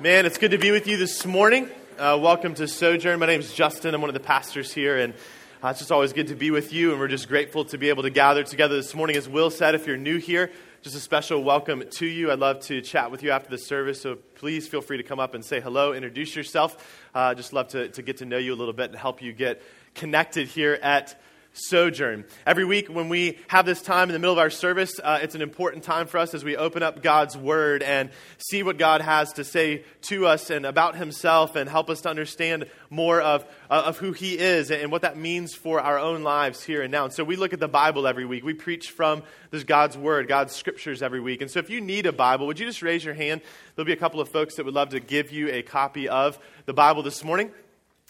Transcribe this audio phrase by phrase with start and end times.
[0.00, 1.68] Man, it's good to be with you this morning.
[1.98, 3.18] Uh, welcome to Sojourn.
[3.18, 3.96] My name is Justin.
[3.96, 5.12] I'm one of the pastors here, and
[5.60, 6.92] uh, it's just always good to be with you.
[6.92, 9.16] And we're just grateful to be able to gather together this morning.
[9.16, 12.30] As Will said, if you're new here, just a special welcome to you.
[12.30, 15.18] I'd love to chat with you after the service, so please feel free to come
[15.18, 17.02] up and say hello, introduce yourself.
[17.12, 19.32] Uh, just love to, to get to know you a little bit and help you
[19.32, 19.60] get
[19.96, 21.20] connected here at
[21.58, 22.24] sojourn.
[22.46, 25.34] Every week, when we have this time in the middle of our service, uh, it's
[25.34, 29.00] an important time for us as we open up God's Word and see what God
[29.00, 33.44] has to say to us and about Himself and help us to understand more of,
[33.70, 36.92] uh, of who He is and what that means for our own lives here and
[36.92, 37.04] now.
[37.04, 38.44] And so we look at the Bible every week.
[38.44, 41.42] We preach from this God's Word, God's Scriptures every week.
[41.42, 43.40] And so if you need a Bible, would you just raise your hand?
[43.74, 46.38] There'll be a couple of folks that would love to give you a copy of
[46.66, 47.50] the Bible this morning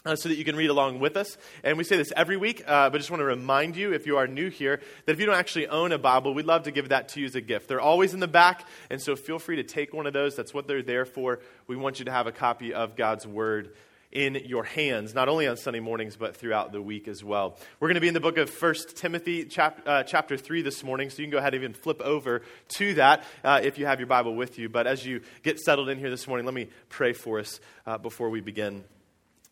[0.09, 1.37] uh, so that you can read along with us.
[1.63, 4.17] And we say this every week, uh, but just want to remind you, if you
[4.17, 6.89] are new here, that if you don't actually own a Bible, we'd love to give
[6.89, 7.67] that to you as a gift.
[7.67, 10.35] They're always in the back, and so feel free to take one of those.
[10.35, 11.39] That's what they're there for.
[11.67, 13.71] We want you to have a copy of God's Word
[14.11, 17.57] in your hands, not only on Sunday mornings, but throughout the week as well.
[17.79, 20.83] We're going to be in the book of 1 Timothy, chap- uh, chapter 3 this
[20.83, 23.85] morning, so you can go ahead and even flip over to that uh, if you
[23.85, 24.67] have your Bible with you.
[24.67, 27.99] But as you get settled in here this morning, let me pray for us uh,
[27.99, 28.83] before we begin.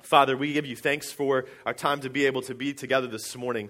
[0.08, 3.36] Father, we give you thanks for our time to be able to be together this
[3.36, 3.70] morning.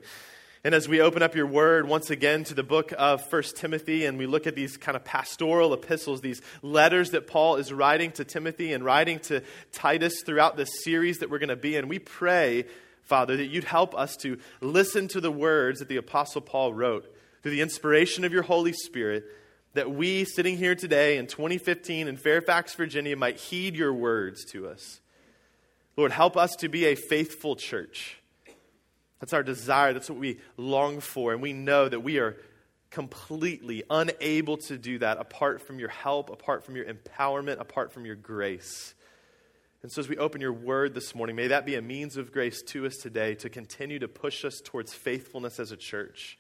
[0.64, 4.06] And as we open up your word once again to the book of First Timothy,
[4.06, 8.12] and we look at these kind of pastoral epistles, these letters that Paul is writing
[8.12, 11.88] to Timothy and writing to Titus throughout this series that we're going to be in,
[11.88, 12.66] we pray,
[13.02, 17.12] Father, that you'd help us to listen to the words that the Apostle Paul wrote
[17.42, 19.26] through the inspiration of your Holy Spirit,
[19.74, 24.68] that we, sitting here today in 2015 in Fairfax, Virginia, might heed your words to
[24.68, 25.02] us.
[25.98, 28.20] Lord, help us to be a faithful church.
[29.20, 29.94] That's our desire.
[29.94, 31.34] That's what we long for.
[31.34, 32.38] And we know that we are
[32.92, 38.06] completely unable to do that apart from your help, apart from your empowerment, apart from
[38.06, 38.94] your grace.
[39.81, 42.31] And so, as we open your word this morning, may that be a means of
[42.31, 46.38] grace to us today to continue to push us towards faithfulness as a church.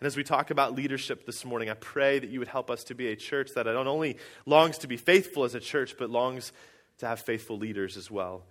[0.00, 2.84] And as we talk about leadership this morning, I pray that you would help us
[2.84, 6.08] to be a church that not only longs to be faithful as a church, but
[6.10, 6.52] longs
[6.98, 8.44] to have faithful leaders as well.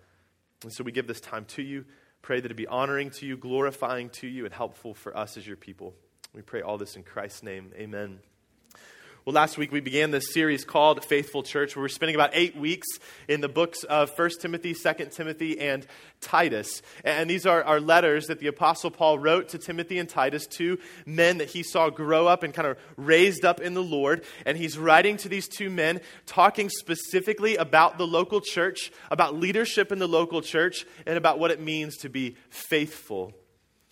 [0.64, 1.86] And so we give this time to you.
[2.22, 5.48] Pray that it be honoring to you, glorifying to you, and helpful for us as
[5.48, 5.94] your people.
[6.34, 7.72] We pray all this in Christ's name.
[7.76, 8.20] Amen.
[9.26, 12.56] Well, last week we began this series called Faithful Church, where we're spending about eight
[12.56, 12.88] weeks
[13.28, 15.86] in the books of 1 Timothy, 2 Timothy, and
[16.22, 16.82] Titus.
[17.04, 20.80] And these are, are letters that the Apostle Paul wrote to Timothy and Titus, two
[21.06, 24.24] men that he saw grow up and kind of raised up in the Lord.
[24.46, 29.92] And he's writing to these two men, talking specifically about the local church, about leadership
[29.92, 33.34] in the local church, and about what it means to be faithful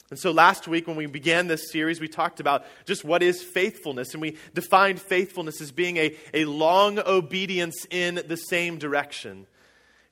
[0.10, 3.44] and so last week, when we began this series, we talked about just what is
[3.44, 4.14] faithfulness.
[4.14, 9.48] And we defined faithfulness as being a, a long obedience in the same direction.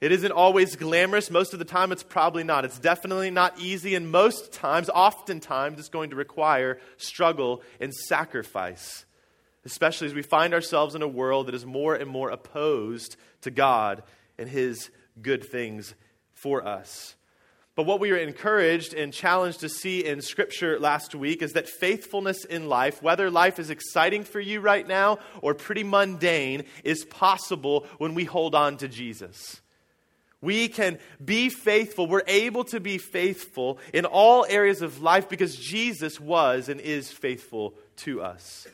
[0.02, 1.32] It isn't always glamorous.
[1.32, 2.66] Most of the time, it's probably not.
[2.66, 3.96] It's definitely not easy.
[3.96, 9.06] And most times, oftentimes, it's going to require struggle and sacrifice,
[9.64, 13.52] especially as we find ourselves in a world that is more and more opposed to
[13.52, 14.04] God
[14.38, 14.90] and His
[15.22, 15.96] good things
[16.34, 17.16] for us.
[17.76, 21.68] But what we were encouraged and challenged to see in Scripture last week is that
[21.68, 27.04] faithfulness in life, whether life is exciting for you right now or pretty mundane, is
[27.04, 29.62] possible when we hold on to Jesus.
[30.40, 32.08] We can be faithful.
[32.08, 37.12] We're able to be faithful in all areas of life because Jesus was and is
[37.12, 38.68] faithful to us.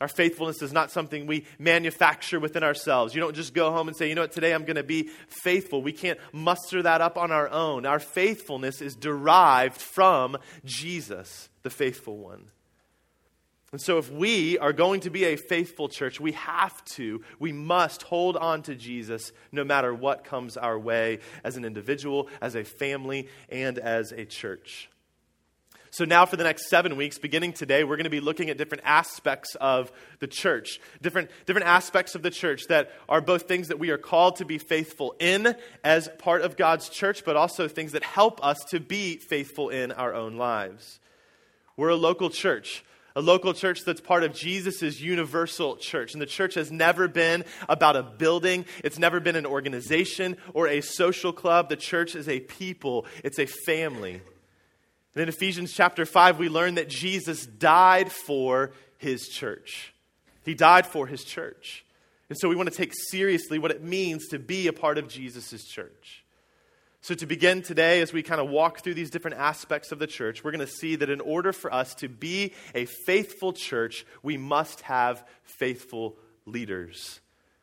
[0.00, 3.14] Our faithfulness is not something we manufacture within ourselves.
[3.14, 5.08] You don't just go home and say, you know what, today I'm going to be
[5.28, 5.82] faithful.
[5.82, 7.86] We can't muster that up on our own.
[7.86, 12.50] Our faithfulness is derived from Jesus, the faithful one.
[13.74, 17.50] And so, if we are going to be a faithful church, we have to, we
[17.50, 22.54] must hold on to Jesus no matter what comes our way as an individual, as
[22.54, 24.88] a family, and as a church.
[25.94, 28.58] So, now for the next seven weeks, beginning today, we're going to be looking at
[28.58, 33.68] different aspects of the church, different, different aspects of the church that are both things
[33.68, 35.54] that we are called to be faithful in
[35.84, 39.92] as part of God's church, but also things that help us to be faithful in
[39.92, 40.98] our own lives.
[41.76, 42.84] We're a local church
[43.16, 46.14] a local church that's part of Jesus' universal church.
[46.14, 50.66] And the church has never been about a building, it's never been an organization or
[50.66, 51.68] a social club.
[51.68, 54.20] The church is a people, it's a family.
[55.14, 59.94] And in Ephesians chapter 5, we learn that Jesus died for his church.
[60.44, 61.84] He died for his church.
[62.28, 65.08] And so we want to take seriously what it means to be a part of
[65.08, 66.24] Jesus' church.
[67.00, 70.06] So, to begin today, as we kind of walk through these different aspects of the
[70.06, 74.06] church, we're going to see that in order for us to be a faithful church,
[74.22, 77.20] we must have faithful leaders.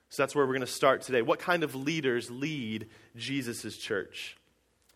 [0.10, 1.24] So that's where we're going to start today.
[1.24, 4.38] What kind of leaders lead Jesus' church?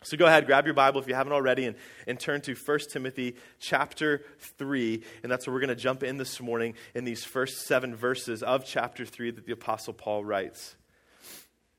[0.06, 1.74] So go ahead, grab your Bible if you haven't already, and,
[2.06, 5.02] and turn to 1 Timothy chapter 3.
[5.24, 8.40] And that's where we're going to jump in this morning in these first seven verses
[8.40, 10.76] of chapter 3 that the Apostle Paul writes.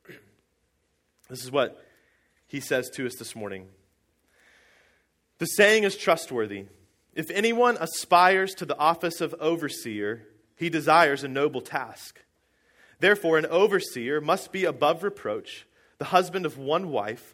[1.29, 1.81] This is what
[2.47, 3.67] he says to us this morning.
[5.37, 6.65] The saying is trustworthy.
[7.15, 10.27] If anyone aspires to the office of overseer,
[10.57, 12.19] he desires a noble task.
[12.99, 15.65] Therefore, an overseer must be above reproach,
[15.97, 17.33] the husband of one wife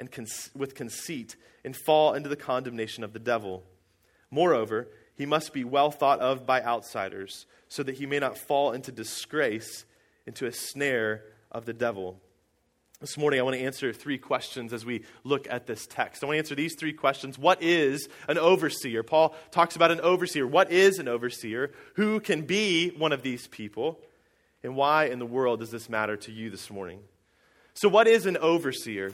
[0.00, 0.26] and con-
[0.56, 3.62] with conceit and fall into the condemnation of the devil.
[4.30, 8.72] Moreover, he must be well thought of by outsiders, so that he may not fall
[8.72, 9.84] into disgrace,
[10.26, 12.18] into a snare of the devil.
[13.00, 16.22] This morning, I want to answer three questions as we look at this text.
[16.22, 17.38] I want to answer these three questions.
[17.38, 19.02] What is an overseer?
[19.02, 20.46] Paul talks about an overseer.
[20.46, 21.72] What is an overseer?
[21.94, 23.98] Who can be one of these people?
[24.62, 27.00] And why in the world does this matter to you this morning?
[27.72, 29.12] So, what is an overseer?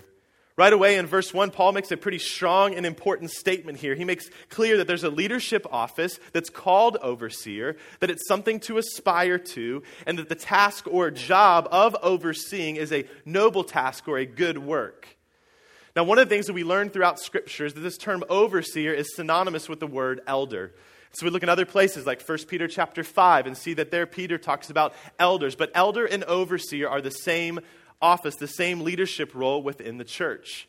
[0.59, 3.95] Right away in verse 1, Paul makes a pretty strong and important statement here.
[3.95, 8.79] He makes clear that there's a leadership office that's called overseer, that it's something to
[8.79, 14.17] aspire to, and that the task or job of overseeing is a noble task or
[14.17, 15.07] a good work.
[15.95, 18.95] Now, one of the things that we learn throughout Scripture is that this term overseer
[18.95, 20.73] is synonymous with the word elder.
[21.13, 24.07] So we look in other places like 1 Peter chapter 5 and see that there
[24.07, 27.61] Peter talks about elders, but elder and overseer are the same
[28.01, 30.69] office, the same leadership role within the church.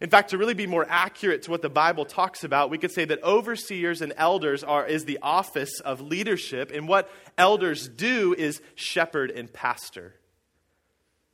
[0.00, 2.90] In fact, to really be more accurate to what the Bible talks about, we could
[2.90, 7.08] say that overseers and elders are is the office of leadership, and what
[7.38, 10.14] elders do is shepherd and pastor.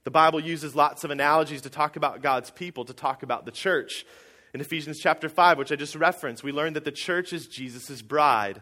[0.05, 3.51] The Bible uses lots of analogies to talk about God's people, to talk about the
[3.51, 4.05] church.
[4.53, 8.03] In Ephesians chapter 5, which I just referenced, we learned that the church is Jesus'
[8.03, 8.61] bride.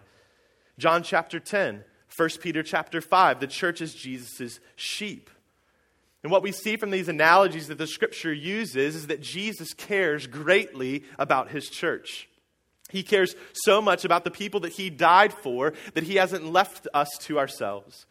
[0.79, 1.83] John chapter 10,
[2.17, 5.31] 1 Peter chapter 5, the church is Jesus' sheep.
[6.27, 10.27] And what we see from these analogies that the scripture uses is that Jesus cares
[10.27, 12.29] greatly about his church.
[12.91, 16.89] He cares so much about the people that he died for that he hasn't left
[16.93, 18.07] us to ourselves.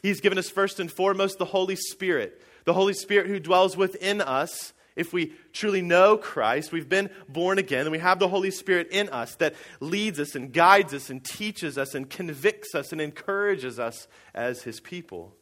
[0.00, 4.22] He's given us first and foremost the Holy Spirit, the Holy Spirit who dwells within
[4.22, 4.72] us.
[4.96, 8.88] If we truly know Christ, we've been born again, and we have the Holy Spirit
[8.92, 13.00] in us that leads us and guides us and teaches us and convicts us and
[13.02, 15.34] encourages us as his people.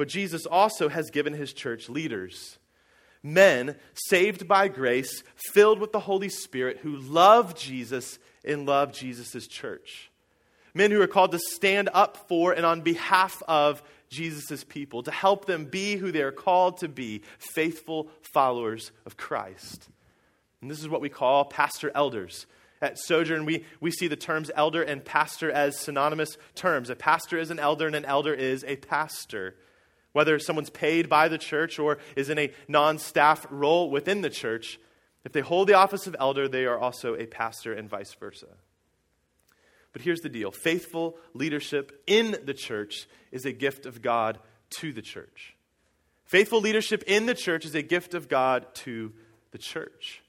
[0.00, 2.58] But Jesus also has given his church leaders
[3.22, 9.46] men saved by grace, filled with the Holy Spirit, who love Jesus and love Jesus'
[9.46, 10.10] church.
[10.72, 15.10] Men who are called to stand up for and on behalf of Jesus' people, to
[15.10, 19.90] help them be who they are called to be faithful followers of Christ.
[20.62, 22.46] And this is what we call pastor elders.
[22.80, 26.88] At Sojourn, we, we see the terms elder and pastor as synonymous terms.
[26.88, 29.56] A pastor is an elder, and an elder is a pastor
[30.12, 34.30] whether someone's paid by the church or is in a non staff role within the
[34.30, 34.78] church,
[35.24, 38.46] if they hold the office of elder, they are also a pastor and vice versa.
[39.92, 44.38] But here's the deal faithful leadership in the church is a gift of God
[44.70, 45.56] to the church.
[46.24, 49.12] Faithful leadership in the church is a gift of God to
[49.50, 50.22] the church.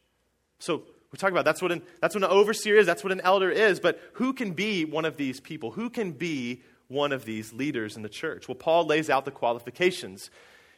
[0.58, 3.22] So we're talking about that's what an, that's what an overseer is, that's what an
[3.22, 5.72] elder is, but who can be one of these people?
[5.72, 8.48] Who can be one of these leaders in the church?
[8.48, 10.30] Well, Paul lays out the qualifications.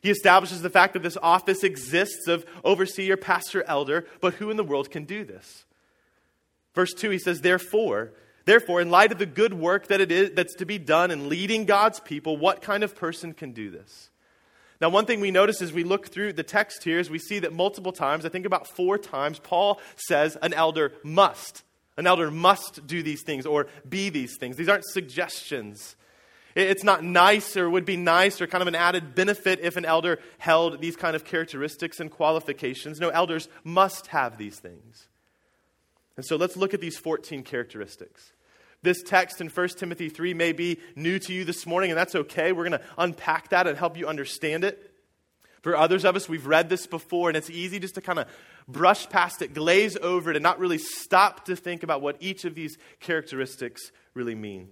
[0.02, 4.58] He establishes the fact that this office exists of overseer, pastor, elder, but who in
[4.58, 5.66] the world can do this?
[6.76, 8.12] Verse 2, he says, Therefore,
[8.46, 11.30] therefore, in light of the good work that it is that's to be done in
[11.30, 14.10] leading God's people, what kind of person can do this?
[14.82, 17.40] Now, one thing we notice as we look through the text here is we see
[17.40, 21.64] that multiple times, I think about four times, Paul says an elder must.
[21.96, 24.58] An elder must do these things or be these things.
[24.58, 25.96] These aren't suggestions.
[26.56, 29.86] It's not nice or would be nice or kind of an added benefit if an
[29.86, 33.00] elder held these kind of characteristics and qualifications.
[33.00, 35.08] No, elders must have these things.
[36.16, 38.34] And so let's look at these 14 characteristics.
[38.84, 42.16] This text in 1 Timothy 3 may be new to you this morning, and that's
[42.16, 42.52] okay.
[42.52, 44.92] We're going to unpack that and help you understand it.
[45.62, 48.28] For others of us, we've read this before, and it's easy just to kind of
[48.68, 52.44] brush past it, glaze over it, and not really stop to think about what each
[52.44, 54.68] of these characteristics really mean.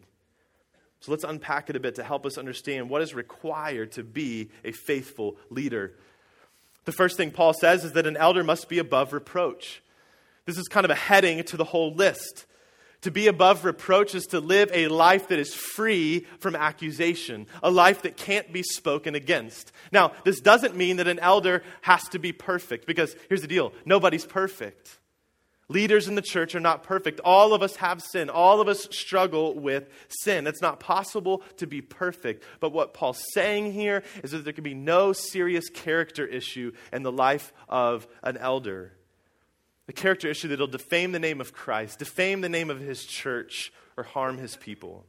[1.01, 4.49] So let's unpack it a bit to help us understand what is required to be
[4.63, 5.95] a faithful leader.
[6.85, 9.81] The first thing Paul says is that an elder must be above reproach.
[10.45, 12.45] This is kind of a heading to the whole list.
[13.01, 17.71] To be above reproach is to live a life that is free from accusation, a
[17.71, 19.71] life that can't be spoken against.
[19.91, 23.73] Now, this doesn't mean that an elder has to be perfect, because here's the deal
[23.85, 24.99] nobody's perfect.
[25.71, 27.21] Leaders in the church are not perfect.
[27.21, 28.29] All of us have sin.
[28.29, 30.45] All of us struggle with sin.
[30.45, 32.43] It's not possible to be perfect.
[32.59, 37.03] But what Paul's saying here is that there can be no serious character issue in
[37.03, 38.91] the life of an elder.
[39.87, 43.71] The character issue that'll defame the name of Christ, defame the name of his church,
[43.95, 45.05] or harm his people.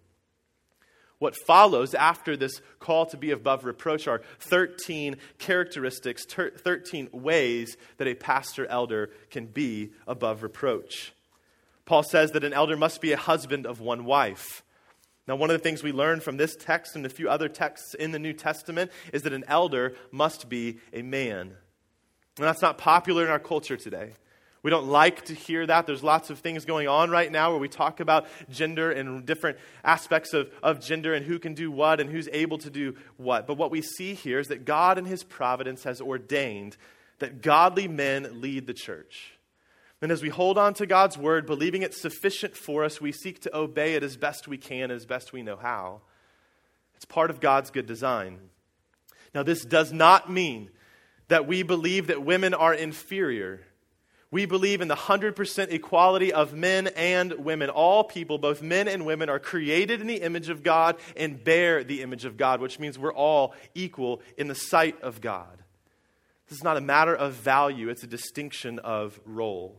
[1.23, 8.09] What follows after this call to be above reproach are 13 characteristics, 13 ways that
[8.09, 11.13] a pastor elder can be above reproach.
[11.85, 14.65] Paul says that an elder must be a husband of one wife.
[15.29, 17.95] Now, one of the things we learn from this text and a few other texts
[17.95, 21.55] in the New Testament is that an elder must be a man.
[22.37, 24.15] And that's not popular in our culture today.
[24.63, 25.87] We don't like to hear that.
[25.87, 29.59] There's lots of things going on right now where we talk about gender and different
[29.83, 33.47] aspects of, of gender and who can do what and who's able to do what.
[33.47, 36.77] But what we see here is that God in His providence has ordained
[37.19, 39.33] that godly men lead the church.
[40.01, 43.41] And as we hold on to God's word, believing it's sufficient for us, we seek
[43.43, 46.01] to obey it as best we can, as best we know how.
[46.97, 48.39] It's part of God's good design.
[49.35, 50.71] Now, this does not mean
[51.29, 53.61] that we believe that women are inferior.
[54.33, 57.69] We believe in the 100% equality of men and women.
[57.69, 61.85] All people, both men and women, are created in the image of God and bear
[61.85, 65.63] the image of God, which means we're all equal in the sight of God.
[66.49, 69.79] This is not a matter of value, it's a distinction of role.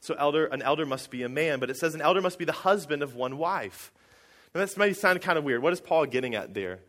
[0.00, 2.44] So elder, an elder must be a man, but it says an elder must be
[2.44, 3.92] the husband of one wife.
[4.52, 5.62] Now, this might sound kind of weird.
[5.62, 6.80] What is Paul getting at there?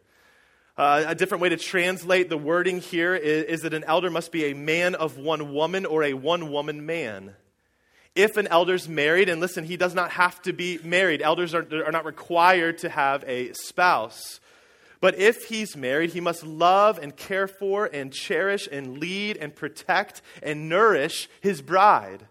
[0.79, 4.31] Uh, a different way to translate the wording here is, is that an elder must
[4.31, 7.35] be a man of one woman or a one woman man.
[8.15, 11.67] If an elder's married, and listen, he does not have to be married, elders are,
[11.85, 14.39] are not required to have a spouse.
[15.01, 19.53] But if he's married, he must love and care for and cherish and lead and
[19.53, 22.21] protect and nourish his bride.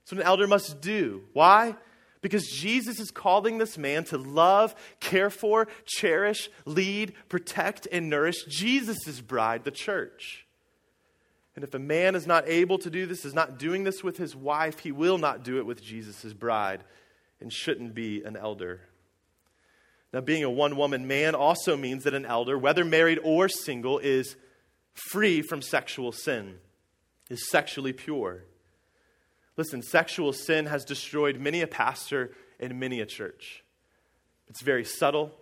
[0.00, 1.22] That's what an elder must do.
[1.34, 1.76] Why?
[2.22, 8.44] Because Jesus is calling this man to love, care for, cherish, lead, protect, and nourish
[8.46, 10.46] Jesus' bride, the church.
[11.56, 14.18] And if a man is not able to do this, is not doing this with
[14.18, 16.84] his wife, he will not do it with Jesus' bride
[17.40, 18.82] and shouldn't be an elder.
[20.12, 23.98] Now, being a one woman man also means that an elder, whether married or single,
[23.98, 24.36] is
[25.10, 26.58] free from sexual sin,
[27.28, 28.44] is sexually pure.
[29.60, 33.62] Listen, sexual sin has destroyed many a pastor and many a church.
[34.48, 35.32] It's very subtle.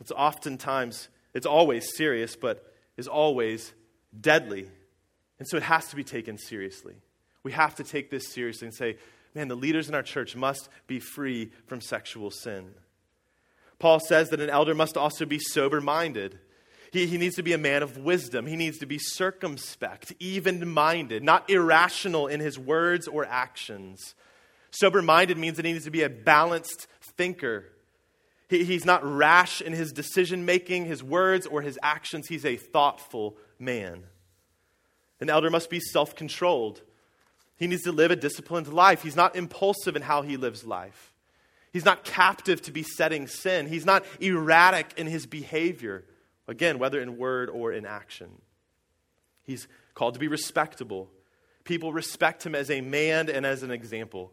[0.00, 3.72] It's oftentimes, it's always serious, but is always
[4.20, 4.68] deadly.
[5.40, 6.94] And so it has to be taken seriously.
[7.42, 8.98] We have to take this seriously and say,
[9.34, 12.70] man, the leaders in our church must be free from sexual sin.
[13.80, 16.38] Paul says that an elder must also be sober minded.
[16.92, 18.46] He, he needs to be a man of wisdom.
[18.46, 24.14] He needs to be circumspect, even minded, not irrational in his words or actions.
[24.70, 27.66] Sober minded means that he needs to be a balanced thinker.
[28.48, 32.26] He, he's not rash in his decision making, his words, or his actions.
[32.28, 34.04] He's a thoughtful man.
[35.20, 36.82] An elder must be self controlled.
[37.56, 39.02] He needs to live a disciplined life.
[39.02, 41.12] He's not impulsive in how he lives life.
[41.72, 43.66] He's not captive to besetting sin.
[43.66, 46.04] He's not erratic in his behavior.
[46.50, 48.28] Again, whether in word or in action.
[49.44, 51.08] He's called to be respectable.
[51.62, 54.32] People respect him as a man and as an example,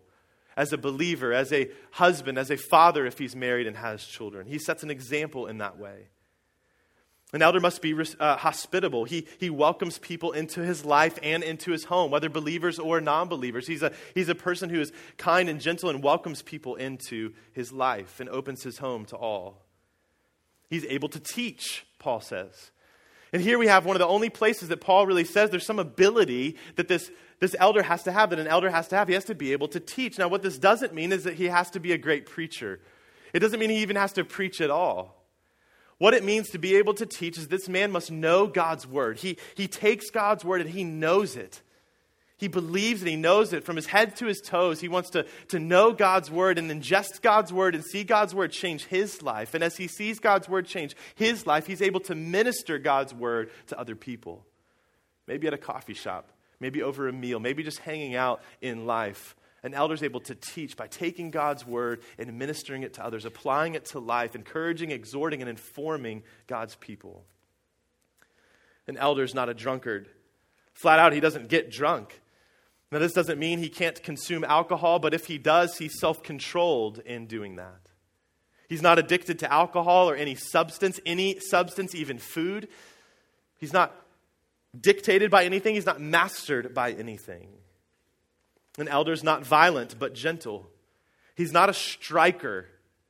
[0.57, 4.47] as a believer, as a husband, as a father if he's married and has children.
[4.47, 6.07] He sets an example in that way.
[7.33, 9.03] An elder must be uh, hospitable.
[9.03, 13.27] He, he welcomes people into his life and into his home, whether believers or non
[13.27, 13.67] believers.
[13.67, 17.71] He's a, he's a person who is kind and gentle and welcomes people into his
[17.71, 19.67] life and opens his home to all.
[20.69, 22.71] He's able to teach, Paul says.
[23.33, 25.79] And here we have one of the only places that Paul really says there's some
[25.79, 29.07] ability that this, this elder has to have, that an elder has to have.
[29.07, 30.17] He has to be able to teach.
[30.17, 32.79] Now, what this doesn't mean is that he has to be a great preacher,
[33.33, 35.15] it doesn't mean he even has to preach at all.
[35.97, 39.17] What it means to be able to teach is this man must know God's word.
[39.17, 41.61] He, he takes God's word and he knows it.
[42.37, 44.79] He believes and he knows it from his head to his toes.
[44.79, 48.51] He wants to, to know God's word and ingest God's word and see God's word
[48.51, 49.55] change his life.
[49.55, 53.49] And as he sees God's word change his life, he's able to minister God's word
[53.67, 54.45] to other people.
[55.25, 59.35] Maybe at a coffee shop, maybe over a meal, maybe just hanging out in life.
[59.63, 63.25] An elder is able to teach by taking God's word and ministering it to others,
[63.25, 67.25] applying it to life, encouraging, exhorting, and informing God's people.
[68.85, 70.07] An elder is not a drunkard.
[70.73, 72.21] Flat out, he doesn't get drunk.
[72.91, 76.99] Now, this doesn't mean he can't consume alcohol, but if he does, he's self controlled
[76.99, 77.79] in doing that.
[78.69, 82.67] He's not addicted to alcohol or any substance, any substance, even food.
[83.57, 83.93] He's not
[84.79, 87.49] dictated by anything, he's not mastered by anything.
[88.77, 90.69] An elder is not violent, but gentle.
[91.35, 92.67] He's not a striker.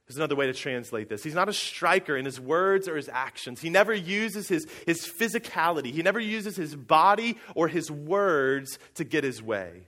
[0.08, 1.22] There's another way to translate this.
[1.22, 3.60] He's not a striker in his words or his actions.
[3.60, 9.04] He never uses his, his physicality, he never uses his body or his words to
[9.04, 9.88] get his way.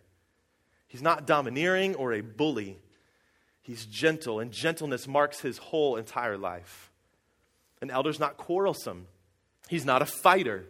[0.88, 2.80] He's not domineering or a bully.
[3.62, 6.92] He's gentle, and gentleness marks his whole entire life.
[7.82, 9.06] An elder's not quarrelsome.
[9.70, 10.66] He's not a fighter.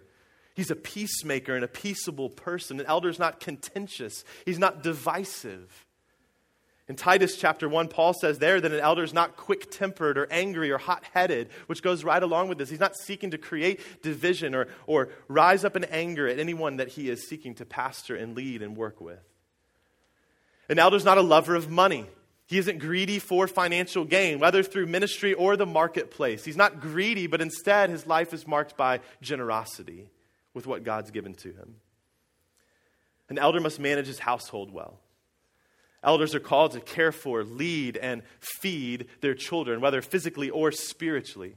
[0.53, 2.79] He's a peacemaker and a peaceable person.
[2.79, 4.25] An elder's not contentious.
[4.45, 5.85] He's not divisive.
[6.89, 10.27] In Titus chapter 1, Paul says there that an elder is not quick tempered or
[10.31, 12.71] angry or hot headed, which goes right along with this.
[12.71, 16.87] He's not seeking to create division or, or rise up in anger at anyone that
[16.87, 19.19] he is seeking to pastor and lead and work with.
[20.67, 22.07] An elder is not a lover of money.
[22.47, 26.43] He isn't greedy for financial gain, whether through ministry or the marketplace.
[26.43, 30.09] He's not greedy, but instead his life is marked by generosity
[30.55, 31.75] with what God's given to him.
[33.29, 34.99] An elder must manage his household well.
[36.03, 41.55] Elders are called to care for, lead, and feed their children, whether physically or spiritually.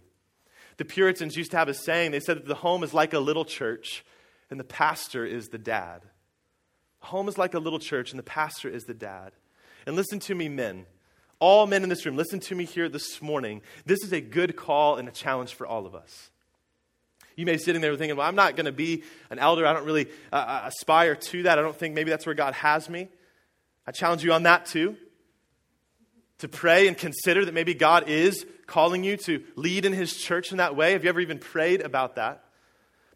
[0.79, 3.21] The Puritans used to have a saying they said that the home is like a
[3.21, 4.05] little church,
[4.51, 6.03] and the pastor is the dad.
[7.01, 9.33] Home is like a little church, and the pastor is the dad.
[9.87, 10.87] And listen to me, men.
[11.39, 13.63] All men in this room, listen to me here this morning.
[13.85, 16.31] This is a good call and a challenge for all of us.
[17.37, 19.67] You may be sitting there thinking, well, I'm not going to be an elder.
[19.67, 21.59] I don't really uh, uh, aspire to that.
[21.59, 23.09] I don't think maybe that's where God has me.
[23.87, 24.97] I challenge you on that too.
[26.39, 30.51] To pray and consider that maybe God is calling you to lead in His church
[30.51, 30.93] in that way.
[30.93, 32.45] Have you ever even prayed about that?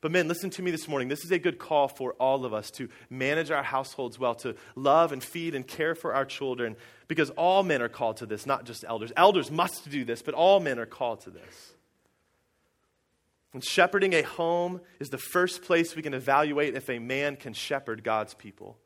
[0.02, 1.08] But, men, listen to me this morning.
[1.08, 4.54] This is a good call for all of us to manage our households well, to
[4.76, 6.76] love and feed and care for our children,
[7.08, 9.12] because all men are called to this, not just elders.
[9.16, 11.72] Elders must do this, but all men are called to this.
[13.52, 17.55] And shepherding a home is the first place we can evaluate if a man can
[17.55, 18.76] shepherd God's people.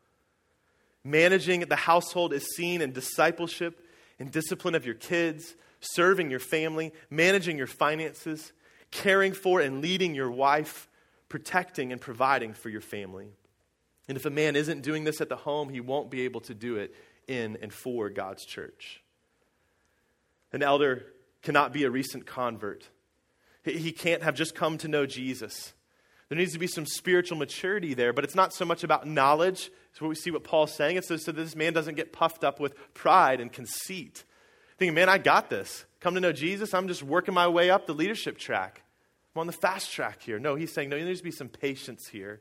[1.03, 3.85] Managing the household is seen in discipleship,
[4.19, 8.51] in discipline of your kids, serving your family, managing your finances,
[8.91, 10.87] caring for and leading your wife,
[11.27, 13.29] protecting and providing for your family.
[14.07, 16.53] And if a man isn't doing this at the home, he won't be able to
[16.53, 16.93] do it
[17.27, 19.01] in and for God's church.
[20.51, 21.05] An elder
[21.41, 22.89] cannot be a recent convert.
[23.63, 25.73] He can't have just come to know Jesus.
[26.31, 29.69] There needs to be some spiritual maturity there, but it's not so much about knowledge.
[29.91, 30.95] It's what we see what Paul's saying.
[30.95, 34.23] It's so, so this man doesn't get puffed up with pride and conceit.
[34.77, 35.83] Thinking, man, I got this.
[35.99, 38.81] Come to know Jesus, I'm just working my way up the leadership track.
[39.35, 40.39] I'm on the fast track here.
[40.39, 42.39] No, he's saying, no, there needs to be some patience here.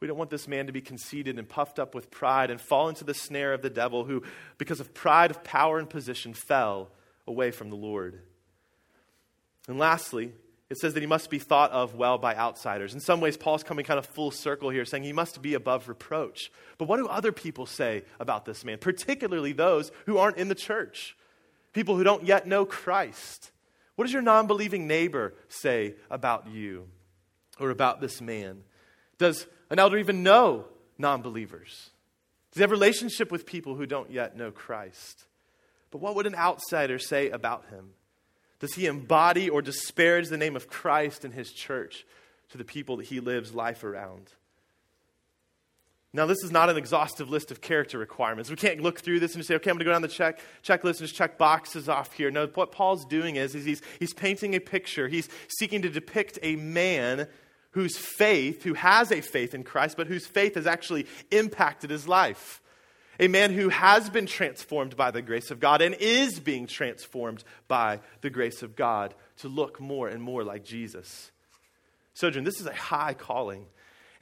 [0.00, 2.88] We don't want this man to be conceited and puffed up with pride and fall
[2.88, 4.22] into the snare of the devil who,
[4.56, 6.88] because of pride of power and position, fell
[7.26, 8.18] away from the Lord.
[9.68, 10.32] And lastly,
[10.70, 12.94] it says that he must be thought of well by outsiders.
[12.94, 15.88] In some ways, Paul's coming kind of full circle here, saying he must be above
[15.88, 16.52] reproach.
[16.78, 20.54] But what do other people say about this man, particularly those who aren't in the
[20.54, 21.16] church,
[21.72, 23.50] people who don't yet know Christ?
[23.96, 26.86] What does your non believing neighbor say about you
[27.58, 28.62] or about this man?
[29.18, 31.90] Does an elder even know non believers?
[32.52, 35.26] Does he have a relationship with people who don't yet know Christ?
[35.90, 37.90] But what would an outsider say about him?
[38.60, 42.06] Does he embody or disparage the name of Christ and his church
[42.50, 44.30] to the people that he lives life around?
[46.12, 48.50] Now, this is not an exhaustive list of character requirements.
[48.50, 50.08] We can't look through this and just say, okay, I'm going to go down the
[50.08, 52.30] check, checklist and just check boxes off here.
[52.32, 55.06] No, what Paul's doing is, is he's, he's painting a picture.
[55.06, 57.28] He's seeking to depict a man
[57.70, 62.08] whose faith, who has a faith in Christ, but whose faith has actually impacted his
[62.08, 62.59] life
[63.20, 67.44] a man who has been transformed by the grace of God and is being transformed
[67.68, 71.30] by the grace of God to look more and more like Jesus.
[72.14, 73.66] Sojourn, this is a high calling.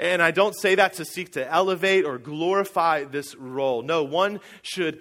[0.00, 3.82] And I don't say that to seek to elevate or glorify this role.
[3.82, 5.00] No, one should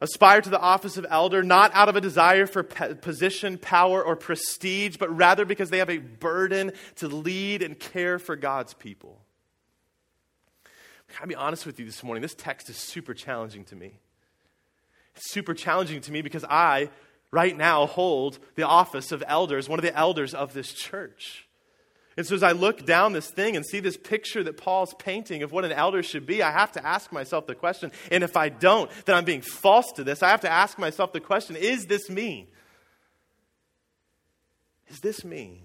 [0.00, 4.16] aspire to the office of elder not out of a desire for position, power, or
[4.16, 9.23] prestige, but rather because they have a burden to lead and care for God's people.
[11.20, 12.22] I'll be honest with you this morning.
[12.22, 14.00] This text is super challenging to me.
[15.14, 16.90] It's super challenging to me because I,
[17.30, 21.48] right now, hold the office of elders, one of the elders of this church.
[22.16, 25.42] And so as I look down this thing and see this picture that Paul's painting
[25.42, 28.36] of what an elder should be, I have to ask myself the question, and if
[28.36, 30.22] I don't, then I'm being false to this.
[30.22, 32.48] I have to ask myself the question is this me?
[34.88, 35.64] Is this me?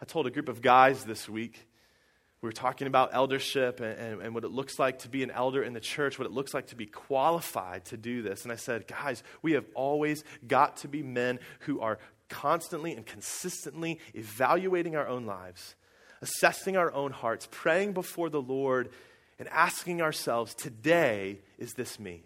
[0.00, 1.66] I told a group of guys this week,
[2.42, 5.30] we were talking about eldership and, and, and, what it looks like to be an
[5.30, 8.44] elder in the church, what it looks like to be qualified to do this.
[8.44, 11.98] And I said, guys, we have always got to be men who are
[12.30, 15.74] constantly and consistently evaluating our own lives,
[16.22, 18.88] assessing our own hearts, praying before the Lord,
[19.38, 22.22] and asking ourselves, today, is this me?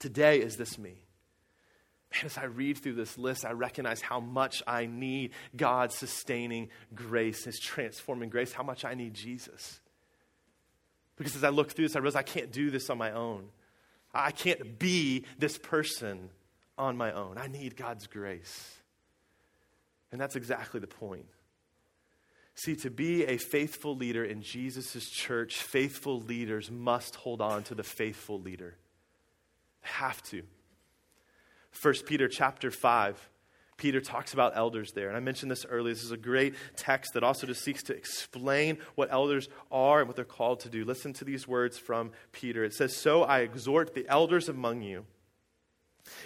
[0.00, 1.03] Today, is this me?
[2.14, 6.68] Man, as I read through this list, I recognize how much I need God's sustaining
[6.94, 9.80] grace, His transforming grace, how much I need Jesus.
[11.16, 13.48] Because as I look through this, I realize I can't do this on my own.
[14.12, 16.30] I can't be this person
[16.78, 17.36] on my own.
[17.36, 18.76] I need God's grace.
[20.12, 21.26] And that's exactly the point.
[22.54, 27.74] See, to be a faithful leader in Jesus' church, faithful leaders must hold on to
[27.74, 28.76] the faithful leader.
[29.82, 30.42] They have to.
[31.80, 33.30] 1 Peter chapter 5.
[33.76, 35.08] Peter talks about elders there.
[35.08, 35.94] And I mentioned this earlier.
[35.94, 40.08] This is a great text that also just seeks to explain what elders are and
[40.08, 40.84] what they're called to do.
[40.84, 42.64] Listen to these words from Peter.
[42.64, 45.06] It says, So I exhort the elders among you,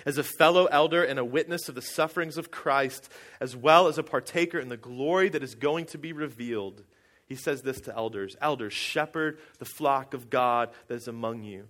[0.04, 3.96] as a fellow elder and a witness of the sufferings of Christ, as well as
[3.96, 6.84] a partaker in the glory that is going to be revealed.
[7.26, 11.68] He says this to elders Elders, shepherd the flock of God that is among you,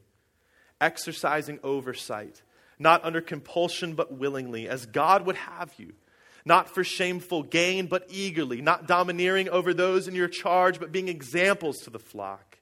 [0.81, 2.43] exercising oversight
[2.79, 5.95] not under compulsion, but willingly, as God would have you.
[6.45, 11.09] Not for shameful gain, but eagerly, not domineering over those in your charge, but being
[11.09, 12.59] examples to the flock.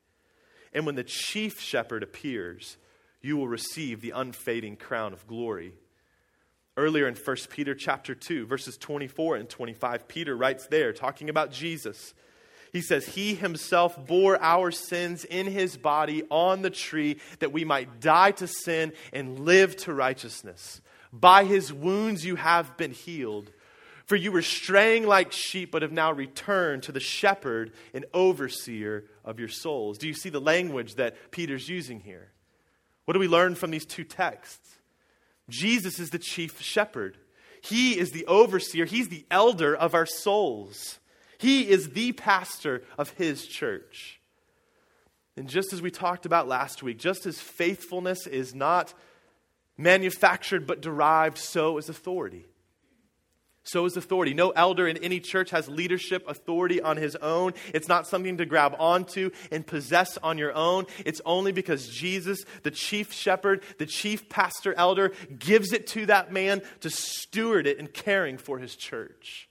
[0.72, 2.76] And when the chief shepherd appears,
[3.22, 5.74] you will receive the unfading crown of glory.
[6.76, 11.50] Earlier in 1 Peter chapter 2, verses 24 and 25, Peter writes there, talking about
[11.50, 12.12] Jesus.
[12.72, 17.64] He says, He himself bore our sins in his body on the tree that we
[17.64, 20.80] might die to sin and live to righteousness.
[21.12, 23.50] By his wounds you have been healed.
[24.06, 29.04] For you were straying like sheep, but have now returned to the shepherd and overseer
[29.24, 29.98] of your souls.
[29.98, 32.30] Do you see the language that Peter's using here?
[33.04, 34.76] What do we learn from these two texts?
[35.48, 37.18] Jesus is the chief shepherd,
[37.60, 40.98] he is the overseer, he's the elder of our souls.
[41.38, 44.20] He is the pastor of his church.
[45.36, 48.94] And just as we talked about last week, just as faithfulness is not
[49.76, 52.46] manufactured but derived, so is authority.
[53.66, 54.32] So is authority.
[54.32, 57.52] No elder in any church has leadership authority on his own.
[57.74, 60.86] It's not something to grab onto and possess on your own.
[61.04, 66.32] It's only because Jesus, the chief shepherd, the chief pastor elder, gives it to that
[66.32, 69.45] man to steward it in caring for his church.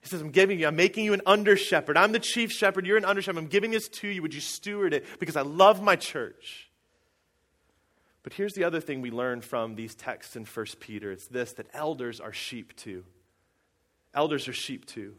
[0.00, 1.96] He says, I'm giving you, I'm making you an under shepherd.
[1.96, 3.38] I'm the chief shepherd, you're an under shepherd.
[3.38, 4.22] I'm giving this to you.
[4.22, 5.04] Would you steward it?
[5.18, 6.68] Because I love my church.
[8.22, 11.52] But here's the other thing we learn from these texts in 1 Peter it's this
[11.54, 13.04] that elders are sheep too.
[14.14, 15.14] Elders are sheep too.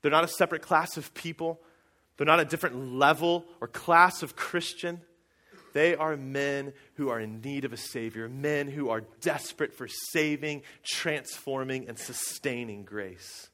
[0.00, 1.60] They're not a separate class of people,
[2.16, 5.00] they're not a different level or class of Christian.
[5.72, 9.88] They are men who are in need of a Savior, men who are desperate for
[9.88, 13.50] saving, transforming, and sustaining grace.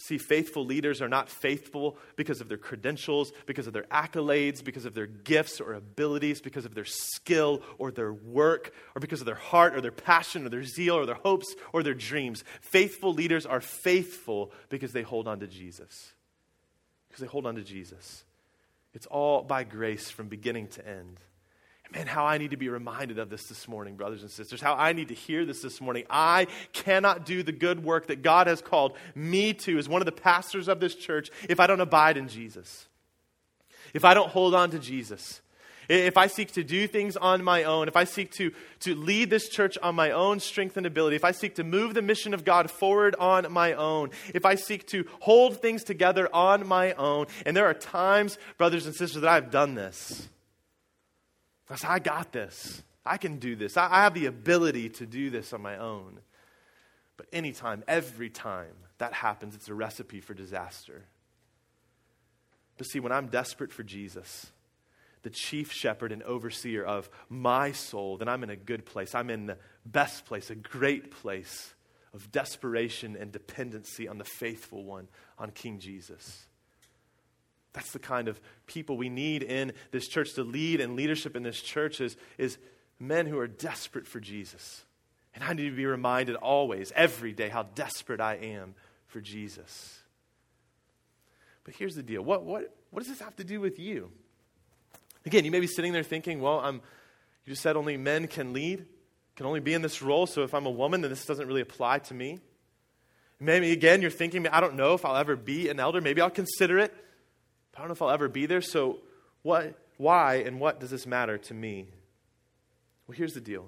[0.00, 4.84] See, faithful leaders are not faithful because of their credentials, because of their accolades, because
[4.84, 9.26] of their gifts or abilities, because of their skill or their work, or because of
[9.26, 12.44] their heart or their passion or their zeal or their hopes or their dreams.
[12.60, 16.12] Faithful leaders are faithful because they hold on to Jesus.
[17.08, 18.24] Because they hold on to Jesus.
[18.92, 21.18] It's all by grace from beginning to end.
[21.92, 24.60] Man, how I need to be reminded of this this morning, brothers and sisters.
[24.60, 26.04] How I need to hear this this morning.
[26.10, 30.06] I cannot do the good work that God has called me to as one of
[30.06, 32.88] the pastors of this church if I don't abide in Jesus.
[33.92, 35.40] If I don't hold on to Jesus.
[35.88, 39.30] If I seek to do things on my own, if I seek to, to lead
[39.30, 42.32] this church on my own strength and ability, if I seek to move the mission
[42.34, 46.92] of God forward on my own, if I seek to hold things together on my
[46.94, 50.26] own, and there are times, brothers and sisters, that I've done this.
[51.70, 52.82] I said, I got this.
[53.06, 53.76] I can do this.
[53.76, 56.20] I, I have the ability to do this on my own.
[57.16, 61.04] But anytime, every time that happens, it's a recipe for disaster.
[62.76, 64.50] But see, when I'm desperate for Jesus,
[65.22, 69.14] the chief shepherd and overseer of my soul, then I'm in a good place.
[69.14, 71.74] I'm in the best place, a great place
[72.12, 76.46] of desperation and dependency on the faithful one, on King Jesus.
[77.74, 81.42] That's the kind of people we need in this church to lead and leadership in
[81.42, 82.56] this church is, is
[82.98, 84.84] men who are desperate for Jesus.
[85.34, 88.74] And I need to be reminded always, every day, how desperate I am
[89.08, 89.98] for Jesus.
[91.64, 94.10] But here's the deal what, what, what does this have to do with you?
[95.26, 98.52] Again, you may be sitting there thinking, well, I'm, you just said only men can
[98.52, 98.86] lead,
[99.34, 101.62] can only be in this role, so if I'm a woman, then this doesn't really
[101.62, 102.38] apply to me.
[103.40, 106.00] Maybe again, you're thinking, I don't know if I'll ever be an elder.
[106.00, 106.94] Maybe I'll consider it.
[107.74, 108.60] I don't know if I'll ever be there.
[108.60, 108.98] So,
[109.42, 111.88] what, why and what does this matter to me?
[113.06, 113.66] Well, here's the deal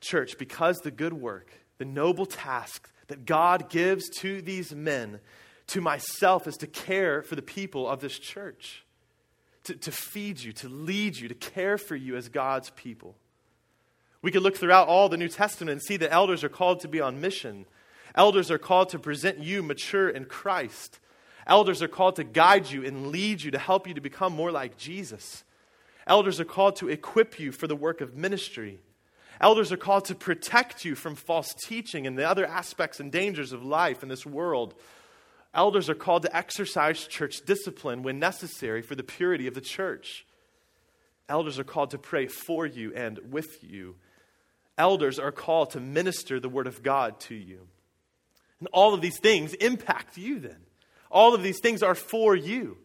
[0.00, 5.20] Church, because the good work, the noble task that God gives to these men,
[5.68, 8.84] to myself, is to care for the people of this church,
[9.64, 13.14] to, to feed you, to lead you, to care for you as God's people.
[14.22, 16.88] We could look throughout all the New Testament and see that elders are called to
[16.88, 17.66] be on mission.
[18.14, 21.00] Elders are called to present you mature in Christ.
[21.46, 24.52] Elders are called to guide you and lead you to help you to become more
[24.52, 25.44] like Jesus.
[26.06, 28.80] Elders are called to equip you for the work of ministry.
[29.40, 33.52] Elders are called to protect you from false teaching and the other aspects and dangers
[33.52, 34.74] of life in this world.
[35.54, 40.24] Elders are called to exercise church discipline when necessary for the purity of the church.
[41.28, 43.96] Elders are called to pray for you and with you.
[44.78, 47.66] Elders are called to minister the word of God to you.
[48.60, 50.60] And all of these things impact you then.
[51.12, 52.78] All of these things are for you.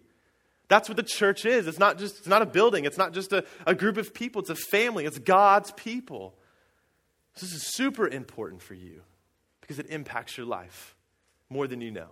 [0.68, 1.66] That's what the church is.
[1.66, 4.42] It's not just it's not a building, it's not just a, a group of people,
[4.42, 6.36] it's a family, it's God's people.
[7.40, 9.02] This is super important for you
[9.62, 10.96] because it impacts your life
[11.50, 12.10] more than you know.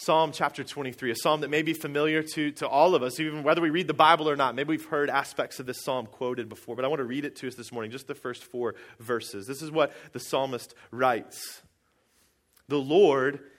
[0.00, 3.42] Psalm chapter 23, a psalm that may be familiar to, to all of us, even
[3.42, 4.54] whether we read the Bible or not.
[4.54, 7.34] Maybe we've heard aspects of this psalm quoted before, but I want to read it
[7.36, 9.48] to us this morning, just the first four verses.
[9.48, 11.62] This is what the psalmist writes
[12.68, 13.40] The Lord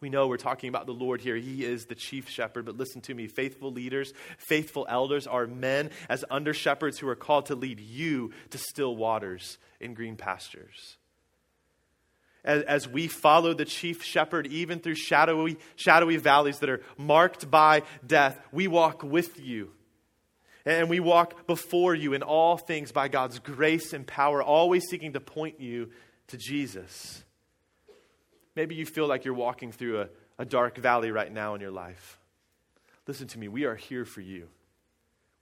[0.00, 1.34] We know we're talking about the Lord here.
[1.34, 3.26] He is the chief shepherd, but listen to me.
[3.26, 8.32] Faithful leaders, faithful elders are men as under shepherds who are called to lead you
[8.50, 10.96] to still waters in green pastures.
[12.44, 17.82] As, we follow the chief shepherd, even through shadowy, shadowy valleys that are marked by
[18.06, 19.72] death, we walk with you.
[20.64, 25.14] And we walk before you in all things by God's grace and power, always seeking
[25.14, 25.90] to point you
[26.28, 27.24] to Jesus.
[28.58, 31.70] Maybe you feel like you're walking through a, a dark valley right now in your
[31.70, 32.18] life.
[33.06, 33.46] Listen to me.
[33.46, 34.48] We are here for you.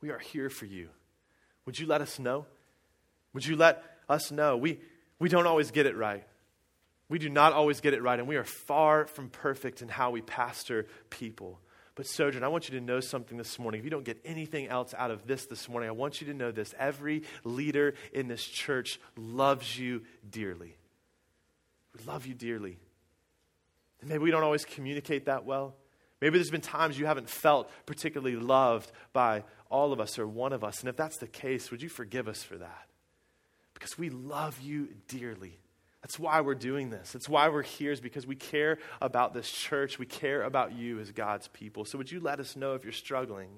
[0.03, 0.91] We are here for you.
[1.65, 2.45] Would you let us know?
[3.33, 4.59] Would you let us know?
[4.59, 4.81] We,
[5.19, 6.27] we don't always get it right.
[7.09, 10.11] We do not always get it right, and we are far from perfect in how
[10.11, 11.59] we pastor people.
[11.95, 13.79] But, Sojourn, I want you to know something this morning.
[13.79, 16.35] If you don't get anything else out of this this morning, I want you to
[16.35, 16.75] know this.
[16.79, 20.77] Every leader in this church loves you dearly.
[21.97, 22.77] We love you dearly.
[24.07, 25.75] Maybe we don't always communicate that well.
[26.21, 30.53] Maybe there's been times you haven't felt particularly loved by all of us or one
[30.53, 30.81] of us.
[30.81, 32.87] And if that's the case, would you forgive us for that?
[33.75, 35.59] Because we love you dearly.
[36.03, 37.13] That's why we're doing this.
[37.13, 39.99] That's why we're here, is because we care about this church.
[39.99, 41.85] We care about you as God's people.
[41.85, 43.49] So, would you let us know if you're struggling?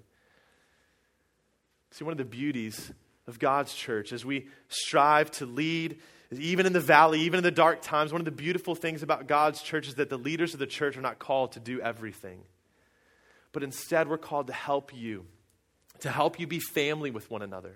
[1.91, 2.91] See, one of the beauties
[3.27, 5.99] of God's church as we strive to lead
[6.33, 9.27] even in the valley, even in the dark times, one of the beautiful things about
[9.27, 12.41] God's church is that the leaders of the church are not called to do everything.
[13.53, 15.25] But instead, we're called to help you,
[16.01, 17.75] to help you be family with one another.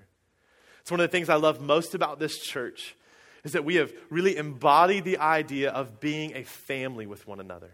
[0.83, 2.95] It's one of the things I love most about this church
[3.43, 7.71] is that we have really embodied the idea of being a family with one another.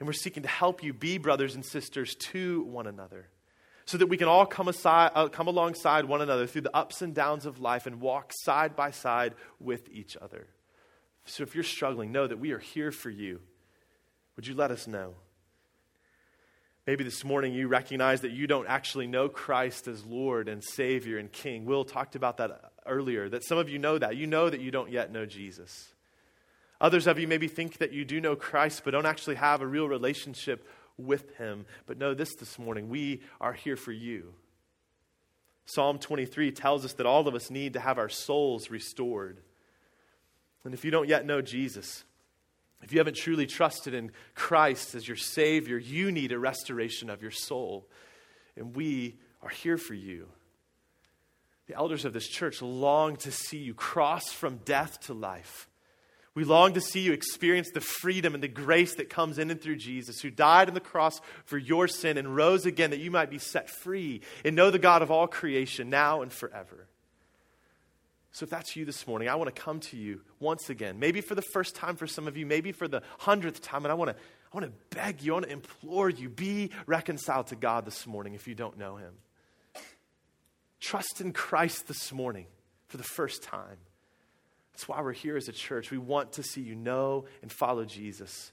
[0.00, 3.28] And we're seeking to help you be brothers and sisters to one another
[3.86, 7.02] so that we can all come, aside, uh, come alongside one another through the ups
[7.02, 10.46] and downs of life and walk side by side with each other.
[11.26, 13.40] So if you're struggling, know that we are here for you.
[14.36, 15.14] Would you let us know?
[16.86, 21.18] Maybe this morning you recognize that you don't actually know Christ as Lord and Savior
[21.18, 21.64] and King.
[21.64, 24.16] Will talked about that earlier, that some of you know that.
[24.16, 25.94] You know that you don't yet know Jesus.
[26.80, 29.66] Others of you maybe think that you do know Christ, but don't actually have a
[29.66, 31.66] real relationship with him.
[31.86, 34.34] But know this this morning we are here for you.
[35.66, 39.40] Psalm 23 tells us that all of us need to have our souls restored.
[40.64, 42.04] And if you don't yet know Jesus,
[42.82, 47.22] if you haven't truly trusted in Christ as your Savior, you need a restoration of
[47.22, 47.88] your soul.
[48.56, 50.28] And we are here for you.
[51.66, 55.68] The elders of this church long to see you cross from death to life.
[56.34, 59.60] We long to see you experience the freedom and the grace that comes in and
[59.60, 63.12] through Jesus, who died on the cross for your sin and rose again that you
[63.12, 66.88] might be set free and know the God of all creation now and forever.
[68.32, 71.20] So, if that's you this morning, I want to come to you once again, maybe
[71.20, 73.94] for the first time for some of you, maybe for the hundredth time, and I
[73.94, 77.56] want to, I want to beg you, I want to implore you, be reconciled to
[77.56, 79.12] God this morning if you don't know Him.
[80.80, 82.46] Trust in Christ this morning
[82.88, 83.78] for the first time.
[84.74, 85.92] That's why we're here as a church.
[85.92, 88.50] We want to see you know and follow Jesus.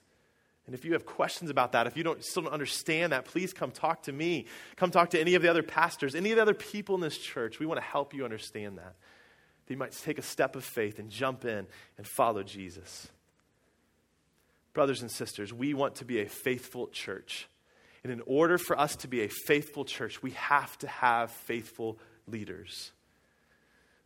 [0.68, 3.54] And if you have questions about that, if you don't, still don't understand that, please
[3.54, 4.46] come talk to me.
[4.76, 7.18] Come talk to any of the other pastors, any of the other people in this
[7.18, 7.60] church.
[7.60, 8.96] We want to help you understand that.
[9.66, 11.66] That you might take a step of faith and jump in
[11.98, 13.08] and follow Jesus.
[14.74, 17.50] Brothers and sisters, we want to be a faithful church.
[18.04, 21.98] And in order for us to be a faithful church, we have to have faithful
[22.28, 22.92] leaders.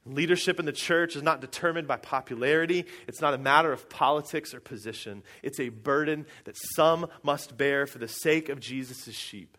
[0.06, 2.86] Leadership in the church is not determined by popularity.
[3.08, 5.24] It's not a matter of politics or position.
[5.42, 9.58] It's a burden that some must bear for the sake of Jesus' sheep.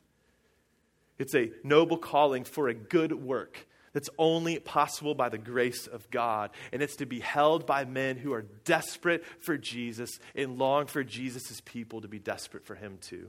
[1.19, 6.11] It's a noble calling for a good work that's only possible by the grace of
[6.11, 6.51] God.
[6.71, 11.03] And it's to be held by men who are desperate for Jesus and long for
[11.03, 13.29] Jesus' people to be desperate for him too.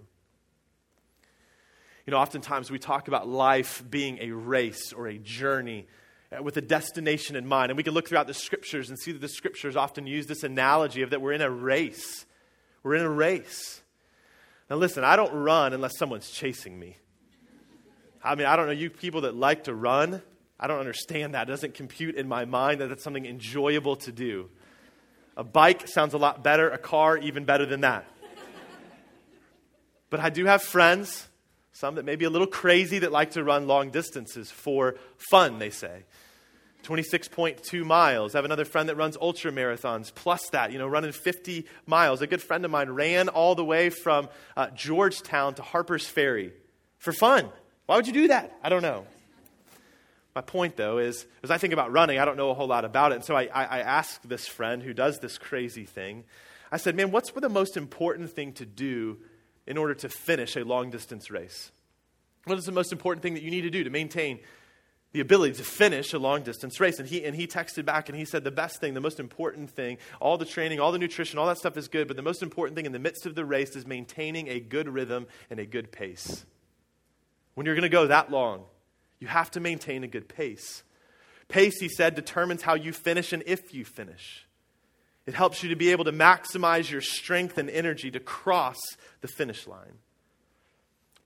[2.06, 5.88] You know, oftentimes we talk about life being a race or a journey
[6.30, 7.72] Uh, with a destination in mind.
[7.72, 10.44] And we can look throughout the scriptures and see that the scriptures often use this
[10.44, 12.26] analogy of that we're in a race.
[12.84, 13.82] We're in a race.
[14.70, 16.98] Now, listen, I don't run unless someone's chasing me.
[18.22, 20.22] I mean, I don't know, you people that like to run,
[20.60, 21.48] I don't understand that.
[21.48, 24.50] It doesn't compute in my mind that it's something enjoyable to do.
[25.38, 28.06] A bike sounds a lot better, a car, even better than that.
[30.10, 31.30] but I do have friends
[31.80, 34.96] some that may be a little crazy that like to run long distances for
[35.30, 36.06] fun, they say.
[36.84, 38.34] 26.2 miles.
[38.34, 42.24] I have another friend that runs ultra marathons, plus that, you know, running 50 miles.
[42.24, 46.52] A good friend of mine ran all the way from uh, Georgetown to Harper's Ferry
[46.98, 47.48] for fun.
[47.86, 48.58] Why would you do that?
[48.63, 49.06] I don't know.
[50.34, 52.86] My point, though, is as I think about running, I don't know a whole lot
[52.86, 53.16] about it.
[53.16, 56.24] And so I, I, I asked this friend who does this crazy thing,
[56.72, 59.20] I said, man, what's the most important thing to do
[59.67, 61.71] in order to finish a long distance race?
[62.45, 64.39] What is the most important thing that you need to do to maintain
[65.12, 66.97] the ability to finish a long distance race?
[66.97, 69.69] And he, and he texted back and he said, The best thing, the most important
[69.69, 72.41] thing, all the training, all the nutrition, all that stuff is good, but the most
[72.41, 75.65] important thing in the midst of the race is maintaining a good rhythm and a
[75.65, 76.45] good pace.
[77.56, 78.63] When you're going to go that long,
[79.19, 80.84] you have to maintain a good pace.
[81.49, 84.47] Pace, he said, determines how you finish and if you finish.
[85.28, 88.80] It helps you to be able to maximize your strength and energy to cross
[89.20, 90.00] the finish line.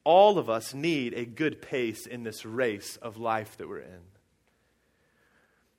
[0.03, 4.01] All of us need a good pace in this race of life that we're in.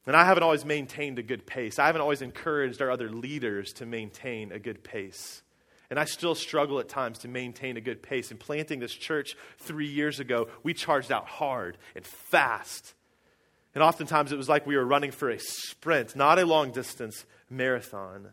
[0.07, 1.81] And I haven't always maintained a good pace.
[1.81, 5.43] I haven't always encouraged our other leaders to maintain a good pace.
[5.91, 8.31] And I still struggle at times to maintain a good pace.
[8.31, 12.95] In planting this church three years ago, we charged out hard and fast.
[13.75, 17.25] And oftentimes it was like we were running for a sprint, not a long distance
[17.53, 18.31] marathon.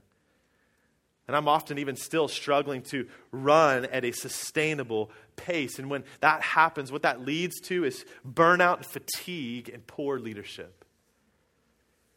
[1.27, 5.77] And I'm often even still struggling to run at a sustainable pace.
[5.77, 10.85] And when that happens, what that leads to is burnout, fatigue, and poor leadership.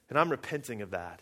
[0.09, 1.21] And I'm repenting of that.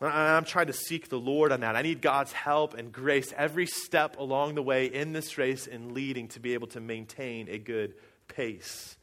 [0.00, 1.76] I'm trying to seek the Lord on that.
[1.76, 5.92] I need God's help and grace every step along the way in this race and
[5.92, 7.94] leading to be able to maintain a good
[8.28, 8.96] pace.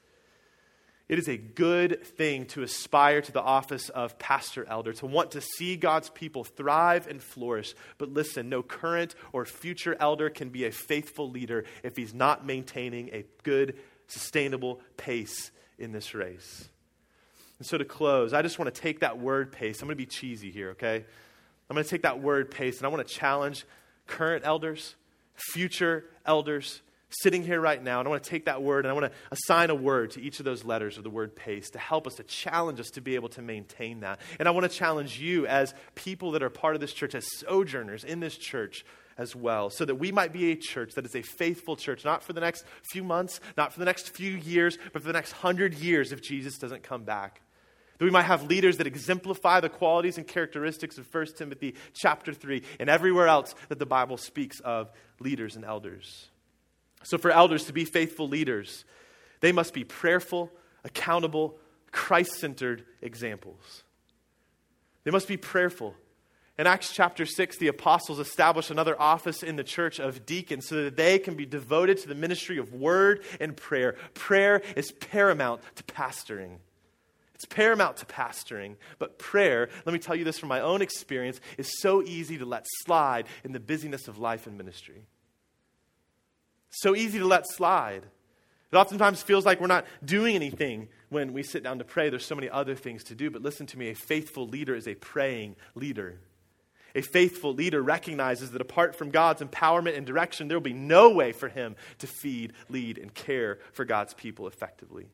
[1.10, 5.32] It is a good thing to aspire to the office of pastor elder, to want
[5.32, 7.76] to see God's people thrive and flourish.
[7.98, 12.46] But listen, no current or future elder can be a faithful leader if he's not
[12.46, 16.68] maintaining a good, sustainable pace in this race.
[17.60, 19.82] And so to close, I just want to take that word pace.
[19.82, 21.06] I'm going to be cheesy here, okay?
[21.70, 23.66] I'm going to take that word pace and I want to challenge
[24.08, 24.96] current elders,
[25.36, 28.94] future elders, sitting here right now, and I want to take that word and I
[28.94, 31.80] want to assign a word to each of those letters of the word pace to
[31.80, 34.20] help us, to challenge us to be able to maintain that.
[34.40, 37.26] And I want to challenge you as people that are part of this church, as
[37.40, 38.86] sojourners in this church
[39.18, 42.24] as well, so that we might be a church that is a faithful church, not
[42.24, 45.32] for the next few months, not for the next few years, but for the next
[45.32, 47.42] hundred years if Jesus doesn't come back.
[47.98, 52.32] That we might have leaders that exemplify the qualities and characteristics of 1 Timothy chapter
[52.32, 56.30] 3 and everywhere else that the Bible speaks of leaders and elders.
[57.08, 58.84] So, for elders to be faithful leaders,
[59.40, 60.52] they must be prayerful,
[60.84, 61.56] accountable,
[61.94, 63.84] Christ centered examples.
[65.06, 65.96] They must be prayerful.
[66.60, 70.84] In Acts chapter 6, the apostles establish another office in the church of deacons so
[70.84, 73.96] that they can be devoted to the ministry of word and prayer.
[74.14, 76.58] Prayer is paramount to pastoring.
[77.36, 81.40] It's paramount to pastoring, but prayer, let me tell you this from my own experience,
[81.58, 85.06] is so easy to let slide in the busyness of life and ministry.
[86.80, 88.04] So easy to let slide.
[88.72, 92.12] It oftentimes feels like we're not doing anything when we sit down to pray.
[92.12, 93.32] There's so many other things to do.
[93.32, 96.20] But listen to me a faithful leader is a praying leader.
[96.94, 101.10] A faithful leader recognizes that apart from God's empowerment and direction, there will be no
[101.10, 105.08] way for him to feed, lead, and care for God's people effectively.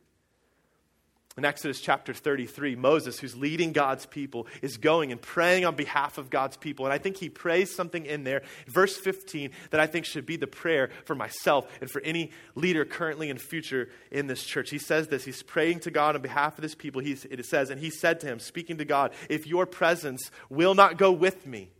[1.36, 6.20] In Exodus chapter 33, Moses, who's leading God's people, is going and praying on behalf
[6.20, 6.86] of God's people.
[6.86, 10.36] And I think he prays something in there, verse 15, that I think should be
[10.36, 14.70] the prayer for myself and for any leader currently and future in this church.
[14.70, 17.02] He says this He's praying to God on behalf of this people.
[17.02, 20.76] He's, it says, And he said to him, speaking to God, If your presence will
[20.76, 21.72] not go with me,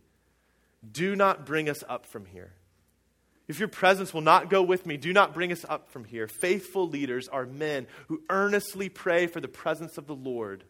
[0.90, 2.54] do not bring us up from here.
[3.46, 6.26] If your presence will not go with me, do not bring us up from here.
[6.26, 10.64] Faithful leaders are men who earnestly pray for the presence of the Lord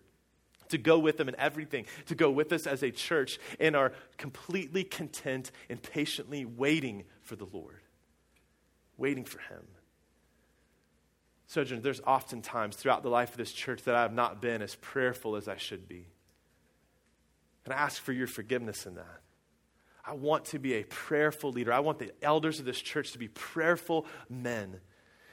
[0.70, 3.92] to go with them in everything, to go with us as a church, and are
[4.16, 7.80] completely content and patiently waiting for the Lord,
[8.96, 9.62] waiting for Him.
[11.46, 14.62] Sojourn, there's often times throughout the life of this church that I have not been
[14.62, 16.06] as prayerful as I should be.
[17.64, 19.20] And I ask for your forgiveness in that.
[20.06, 21.72] I want to be a prayerful leader.
[21.72, 24.80] I want the elders of this church to be prayerful men.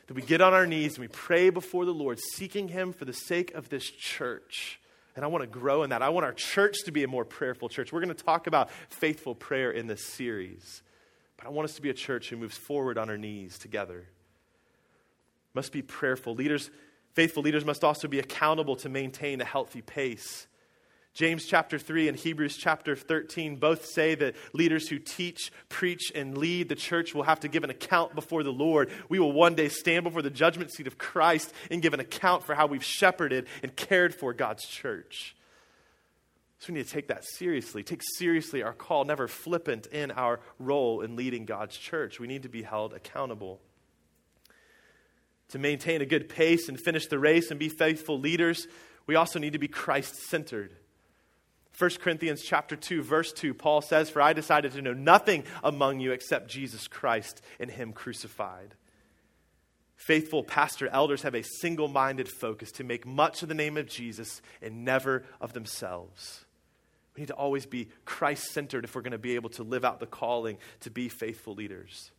[0.07, 3.05] That we get on our knees and we pray before the Lord, seeking Him for
[3.05, 4.80] the sake of this church.
[5.15, 6.01] And I want to grow in that.
[6.01, 7.91] I want our church to be a more prayerful church.
[7.91, 10.84] We're going to talk about faithful prayer in this series.
[11.36, 14.07] But I want us to be a church who moves forward on our knees together.
[15.53, 16.36] Must be prayerful.
[16.36, 16.69] Leaders,
[17.13, 20.47] faithful leaders must also be accountable to maintain a healthy pace.
[21.14, 26.38] James chapter 3 and Hebrews chapter 13 both say that leaders who teach, preach, and
[26.38, 28.89] lead the church will have to give an account before the Lord.
[29.09, 32.45] We will one day stand before the judgment seat of Christ and give an account
[32.45, 35.36] for how we've shepherded and cared for God's church.
[36.59, 37.84] So we need to take that seriously.
[37.84, 42.22] Take seriously our call, never flippant in our role in leading God's church.
[42.22, 43.59] We need to be held accountable.
[45.49, 48.68] To maintain a good pace and finish the race and be faithful leaders,
[49.07, 50.74] we also need to be Christ centered.
[51.82, 55.99] 1 Corinthians chapter 2 verse 2 Paul says for I decided to know nothing among
[55.99, 58.75] you except Jesus Christ and him crucified.
[59.95, 64.43] Faithful pastor elders have a single-minded focus to make much of the name of Jesus
[64.61, 66.45] and never of themselves.
[67.15, 69.99] We need to always be Christ-centered if we're going to be able to live out
[69.99, 72.11] the calling to be faithful leaders.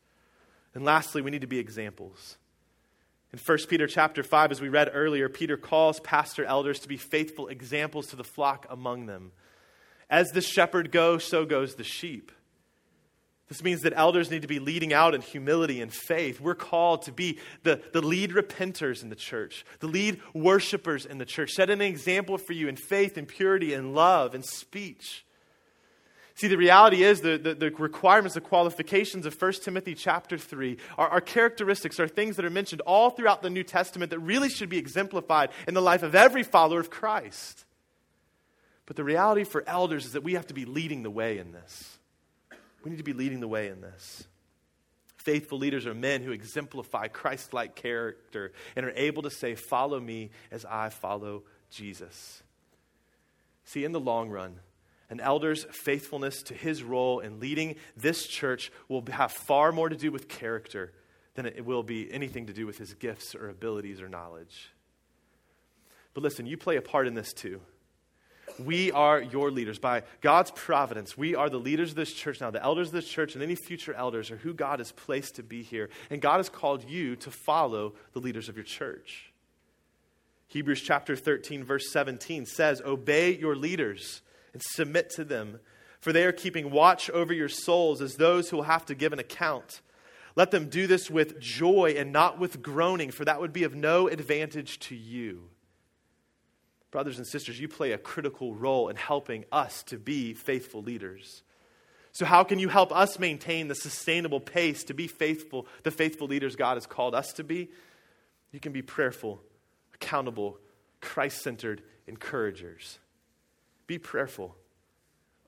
[0.74, 2.36] And lastly, we need to be examples.
[3.32, 6.96] In 1 Peter chapter 5, as we read earlier, Peter calls pastor elders to be
[6.96, 9.30] faithful examples to the flock among them.
[10.12, 12.32] As the shepherd goes, so goes the sheep.
[13.48, 16.38] This means that elders need to be leading out in humility and faith.
[16.38, 21.16] We're called to be the, the lead repenters in the church, the lead worshipers in
[21.16, 25.24] the church, set an example for you in faith and purity and love and speech.
[26.34, 30.76] See, the reality is the, the, the, requirements, the qualifications of 1 Timothy chapter 3
[30.98, 34.50] are, are characteristics, are things that are mentioned all throughout the New Testament that really
[34.50, 37.64] should be exemplified in the life of every follower of Christ.
[38.92, 41.50] But the reality for elders is that we have to be leading the way in
[41.50, 41.96] this.
[42.84, 44.24] We need to be leading the way in this.
[45.16, 49.98] Faithful leaders are men who exemplify Christ like character and are able to say, Follow
[49.98, 52.42] me as I follow Jesus.
[53.64, 54.60] See, in the long run,
[55.08, 59.96] an elder's faithfulness to his role in leading this church will have far more to
[59.96, 60.92] do with character
[61.34, 64.70] than it will be anything to do with his gifts or abilities or knowledge.
[66.12, 67.62] But listen, you play a part in this too.
[68.64, 69.78] We are your leaders.
[69.78, 72.50] By God's providence, we are the leaders of this church now.
[72.50, 75.42] The elders of this church and any future elders are who God has placed to
[75.42, 75.90] be here.
[76.10, 79.32] And God has called you to follow the leaders of your church.
[80.48, 84.20] Hebrews chapter 13, verse 17 says, Obey your leaders
[84.52, 85.60] and submit to them,
[85.98, 89.14] for they are keeping watch over your souls as those who will have to give
[89.14, 89.80] an account.
[90.36, 93.74] Let them do this with joy and not with groaning, for that would be of
[93.74, 95.48] no advantage to you.
[96.92, 101.42] Brothers and sisters, you play a critical role in helping us to be faithful leaders.
[102.12, 106.28] So, how can you help us maintain the sustainable pace to be faithful, the faithful
[106.28, 107.70] leaders God has called us to be?
[108.52, 109.42] You can be prayerful,
[109.94, 110.58] accountable,
[111.00, 112.98] Christ centered encouragers.
[113.86, 114.54] Be prayerful.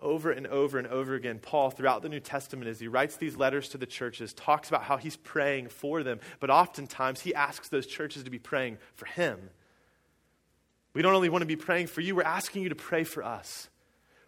[0.00, 3.36] Over and over and over again, Paul, throughout the New Testament, as he writes these
[3.36, 7.68] letters to the churches, talks about how he's praying for them, but oftentimes he asks
[7.68, 9.50] those churches to be praying for him.
[10.94, 13.22] We don't only want to be praying for you, we're asking you to pray for
[13.22, 13.68] us.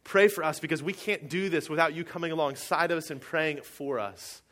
[0.05, 3.21] Pray for us because we can't do this without you coming alongside of us and
[3.21, 4.43] praying for us.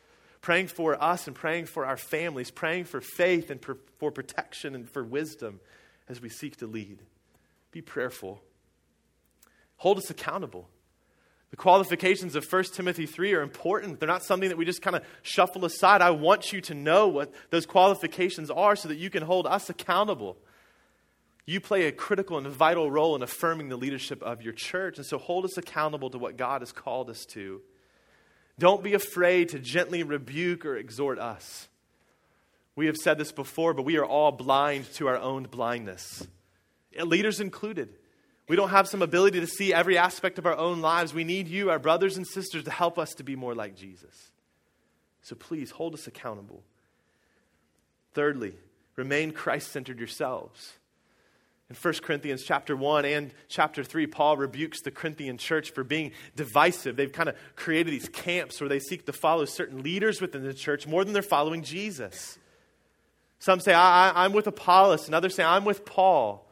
[0.41, 4.91] Praying for us and praying for our families, praying for faith and for protection and
[4.91, 5.61] for wisdom
[6.09, 6.99] as we seek to lead.
[7.71, 8.43] Be prayerful.
[9.77, 10.69] Hold us accountable.
[11.51, 14.01] The qualifications of 1 Timothy 3 are important.
[14.01, 16.03] They're not something that we just kind of shuffle aside.
[16.03, 19.71] I want you to know what those qualifications are so that you can hold us
[19.71, 20.37] accountable.
[21.47, 24.97] You play a critical and vital role in affirming the leadership of your church.
[24.97, 27.61] And so hold us accountable to what God has called us to.
[28.59, 31.69] Don't be afraid to gently rebuke or exhort us.
[32.77, 36.27] We have said this before, but we are all blind to our own blindness,
[36.99, 37.89] leaders included.
[38.49, 41.15] We don't have some ability to see every aspect of our own lives.
[41.15, 44.33] We need you, our brothers and sisters, to help us to be more like Jesus.
[45.23, 46.63] So please hold us accountable.
[48.13, 48.55] Thirdly,
[48.97, 50.75] remain Christ centered yourselves.
[51.75, 56.13] In 1 Corinthians chapter 1 and chapter 3, Paul rebukes the Corinthian church for being
[56.37, 56.95] divisive.
[56.95, 60.55] They've kind of created these camps where they seek to follow certain leaders within the
[60.55, 62.39] church more than they're following Jesus.
[63.41, 66.49] Some say, I, am with Apollos, and others say, I'm with Paul.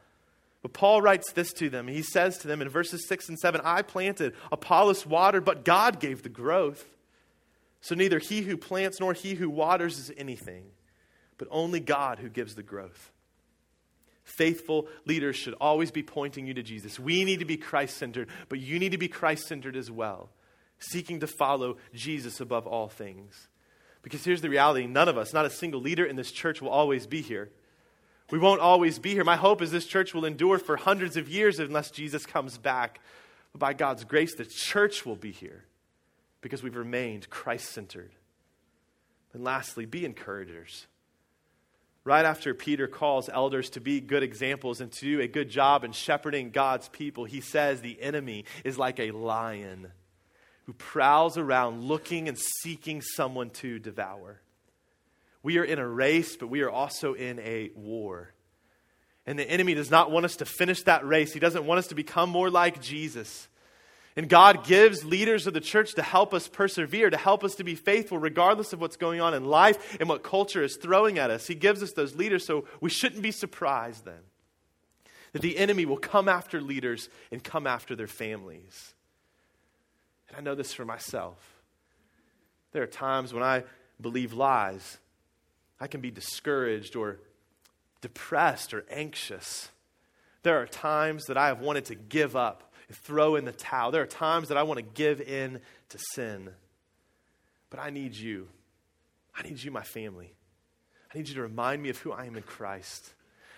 [0.60, 1.86] But Paul writes this to them.
[1.86, 6.00] He says to them in verses 6 and 7 I planted, Apollos watered, but God
[6.00, 6.84] gave the growth.
[7.80, 10.64] So neither he who plants nor he who waters is anything,
[11.38, 13.12] but only God who gives the growth.
[14.24, 16.98] Faithful leaders should always be pointing you to Jesus.
[16.98, 20.30] We need to be Christ centered, but you need to be Christ centered as well,
[20.78, 23.48] seeking to follow Jesus above all things.
[24.02, 26.70] Because here's the reality none of us, not a single leader in this church, will
[26.70, 27.50] always be here.
[28.30, 29.24] We won't always be here.
[29.24, 33.00] My hope is this church will endure for hundreds of years unless Jesus comes back.
[33.52, 35.64] But by God's grace, the church will be here
[36.40, 38.12] because we've remained Christ centered.
[39.34, 40.86] And lastly, be encouragers.
[42.04, 45.84] Right after Peter calls elders to be good examples and to do a good job
[45.84, 49.92] in shepherding God's people, he says the enemy is like a lion
[50.64, 54.40] who prowls around looking and seeking someone to devour.
[55.44, 58.32] We are in a race, but we are also in a war.
[59.24, 61.32] And the enemy does not want us to finish that race.
[61.32, 63.48] He doesn't want us to become more like Jesus.
[64.14, 67.64] And God gives leaders of the church to help us persevere, to help us to
[67.64, 71.30] be faithful regardless of what's going on in life and what culture is throwing at
[71.30, 71.46] us.
[71.46, 74.20] He gives us those leaders, so we shouldn't be surprised then
[75.32, 78.94] that the enemy will come after leaders and come after their families.
[80.28, 81.38] And I know this for myself.
[82.72, 83.64] There are times when I
[84.00, 84.98] believe lies
[85.82, 87.18] I can be discouraged or
[88.02, 89.68] depressed or anxious.
[90.44, 93.90] There are times that I have wanted to give up, throw in the towel.
[93.90, 96.50] There are times that I want to give in to sin.
[97.70, 98.48] But I need you.
[99.34, 100.34] I need you, my family.
[101.12, 103.12] I need you to remind me of who I am in Christ.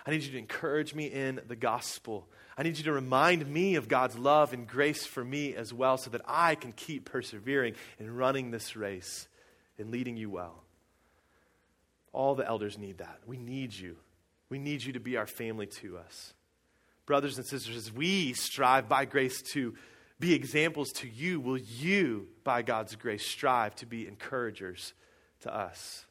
[0.06, 2.28] I need you to encourage me in the gospel.
[2.56, 5.96] I need you to remind me of God's love and grace for me as well
[5.96, 9.26] so that I can keep persevering in running this race
[9.78, 10.62] and leading you well.
[12.12, 13.20] All the elders need that.
[13.26, 13.96] We need you.
[14.48, 16.32] We need you to be our family to us.
[17.06, 19.74] Brothers and sisters, as we strive by grace to
[20.18, 24.94] be examples to you, will you, by God's grace, strive to be encouragers
[25.40, 26.06] to us?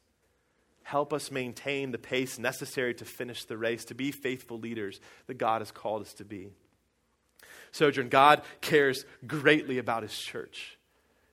[0.84, 5.38] Help us maintain the pace necessary to finish the race, to be faithful leaders that
[5.38, 6.50] God has called us to be.
[7.72, 10.78] Sojourn, God cares greatly about his church.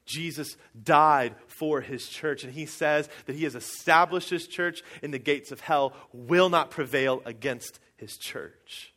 [0.05, 5.13] Jesus died for his church, and he says that he has established his church, and
[5.13, 8.93] the gates of hell will not prevail against his church.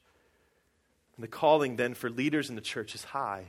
[1.16, 3.46] And the calling then for leaders in the church is high.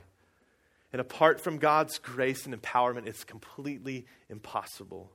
[0.92, 5.10] And apart from God's grace and empowerment, it's completely impossible.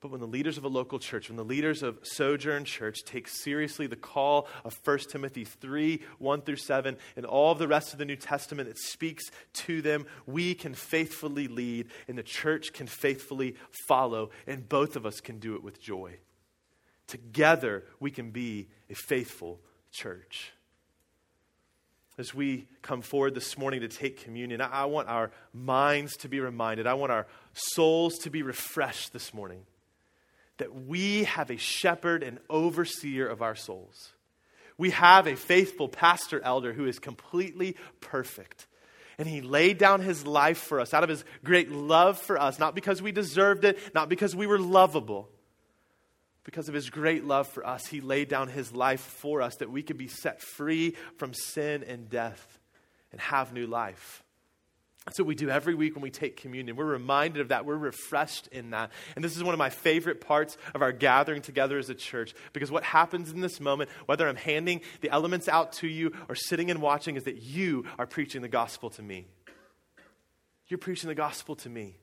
[0.00, 3.28] But when the leaders of a local church, when the leaders of Sojourn Church take
[3.28, 7.92] seriously the call of 1 Timothy 3 1 through 7 and all of the rest
[7.92, 9.24] of the New Testament that speaks
[9.54, 13.56] to them, we can faithfully lead and the church can faithfully
[13.86, 16.18] follow, and both of us can do it with joy.
[17.06, 19.60] Together, we can be a faithful
[19.92, 20.52] church.
[22.18, 26.40] As we come forward this morning to take communion, I want our minds to be
[26.40, 29.62] reminded, I want our souls to be refreshed this morning
[30.58, 34.12] that we have a shepherd and overseer of our souls.
[34.78, 38.66] We have a faithful pastor elder who is completely perfect.
[39.18, 42.58] And he laid down his life for us out of his great love for us,
[42.58, 45.28] not because we deserved it, not because we were lovable.
[46.46, 49.68] Because of his great love for us, he laid down his life for us that
[49.68, 52.60] we could be set free from sin and death
[53.10, 54.22] and have new life.
[55.04, 56.76] That's what we do every week when we take communion.
[56.76, 57.66] We're reminded of that.
[57.66, 58.92] We're refreshed in that.
[59.16, 62.32] And this is one of my favorite parts of our gathering together as a church
[62.52, 66.36] because what happens in this moment, whether I'm handing the elements out to you or
[66.36, 69.26] sitting and watching, is that you are preaching the gospel to me.
[70.68, 71.96] You're preaching the gospel to me.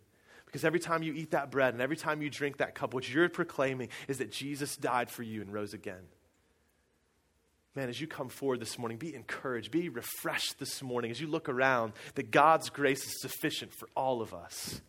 [0.53, 3.11] Because every time you eat that bread and every time you drink that cup, what
[3.11, 6.03] you're proclaiming is that Jesus died for you and rose again.
[7.75, 11.25] Man, as you come forward this morning, be encouraged, be refreshed this morning as you
[11.25, 14.79] look around that God's grace is sufficient for all of us.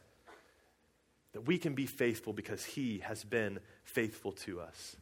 [1.33, 4.97] That we can be faithful because He has been faithful to us.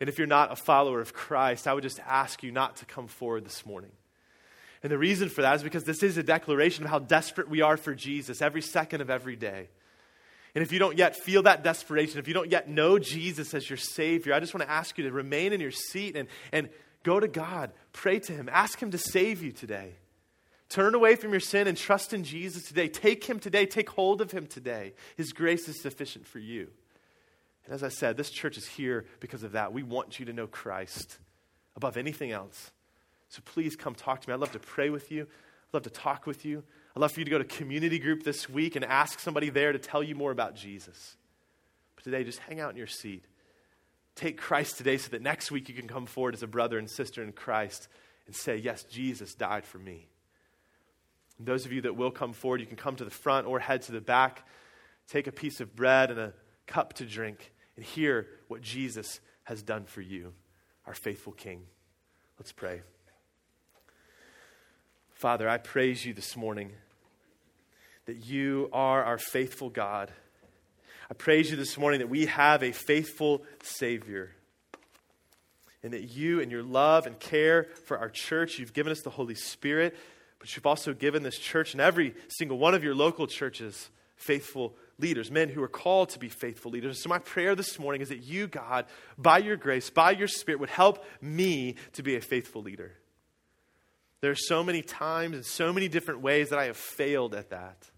[0.00, 2.84] And if you're not a follower of Christ, I would just ask you not to
[2.84, 3.92] come forward this morning.
[4.82, 7.60] And the reason for that is because this is a declaration of how desperate we
[7.60, 9.68] are for Jesus every second of every day.
[10.54, 13.70] And if you don't yet feel that desperation, if you don't yet know Jesus as
[13.70, 16.68] your Savior, I just want to ask you to remain in your seat and, and
[17.04, 17.72] go to God.
[17.92, 18.50] Pray to Him.
[18.52, 19.94] Ask Him to save you today.
[20.68, 22.88] Turn away from your sin and trust in Jesus today.
[22.88, 23.66] Take Him today.
[23.66, 24.94] Take hold of Him today.
[25.16, 26.68] His grace is sufficient for you.
[27.64, 29.72] And as I said, this church is here because of that.
[29.72, 31.18] We want you to know Christ
[31.76, 32.72] above anything else.
[33.32, 34.34] So please come talk to me.
[34.34, 35.22] I'd love to pray with you.
[35.22, 36.62] I'd love to talk with you.
[36.94, 39.72] I'd love for you to go to community group this week and ask somebody there
[39.72, 41.16] to tell you more about Jesus.
[41.96, 43.24] But today, just hang out in your seat.
[44.16, 46.90] Take Christ today so that next week you can come forward as a brother and
[46.90, 47.88] sister in Christ
[48.26, 50.08] and say, Yes, Jesus died for me.
[51.38, 53.60] And those of you that will come forward, you can come to the front or
[53.60, 54.46] head to the back,
[55.08, 56.34] take a piece of bread and a
[56.66, 60.34] cup to drink, and hear what Jesus has done for you,
[60.86, 61.62] our faithful King.
[62.38, 62.82] Let's pray.
[65.22, 66.72] Father, I praise you this morning
[68.06, 70.10] that you are our faithful God.
[71.08, 74.32] I praise you this morning that we have a faithful Savior.
[75.84, 79.10] And that you, and your love and care for our church, you've given us the
[79.10, 79.96] Holy Spirit,
[80.40, 84.74] but you've also given this church and every single one of your local churches faithful
[84.98, 87.00] leaders, men who are called to be faithful leaders.
[87.00, 90.58] So, my prayer this morning is that you, God, by your grace, by your Spirit,
[90.58, 92.94] would help me to be a faithful leader.
[94.22, 97.50] There are so many times and so many different ways that I have failed at
[97.50, 97.90] that.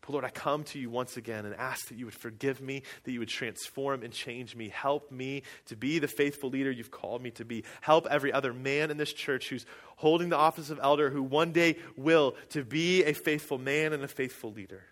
[0.00, 2.82] But Lord, I come to you once again and ask that you would forgive me,
[3.04, 4.68] that you would transform and change me.
[4.68, 7.62] Help me to be the faithful leader you've called me to be.
[7.82, 9.64] Help every other man in this church who's
[9.94, 14.02] holding the office of elder, who one day will, to be a faithful man and
[14.02, 14.82] a faithful leader.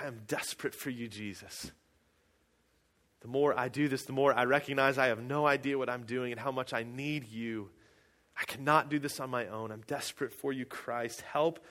[0.00, 1.72] I am desperate for you, Jesus.
[3.20, 6.04] The more I do this, the more I recognize I have no idea what I'm
[6.04, 7.70] doing and how much I need you.
[8.38, 9.70] I cannot do this on my own.
[9.70, 11.22] I'm desperate for you, Christ.
[11.22, 11.64] Help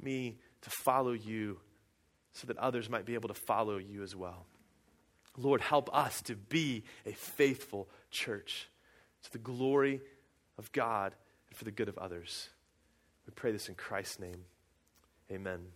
[0.00, 1.58] me to follow you
[2.32, 4.46] so that others might be able to follow you as well.
[5.36, 8.68] Lord, help us to be a faithful church
[9.24, 10.00] to the glory
[10.58, 11.14] of God
[11.48, 12.48] and for the good of others.
[13.26, 14.44] We pray this in Christ's name.
[15.30, 15.66] Amen.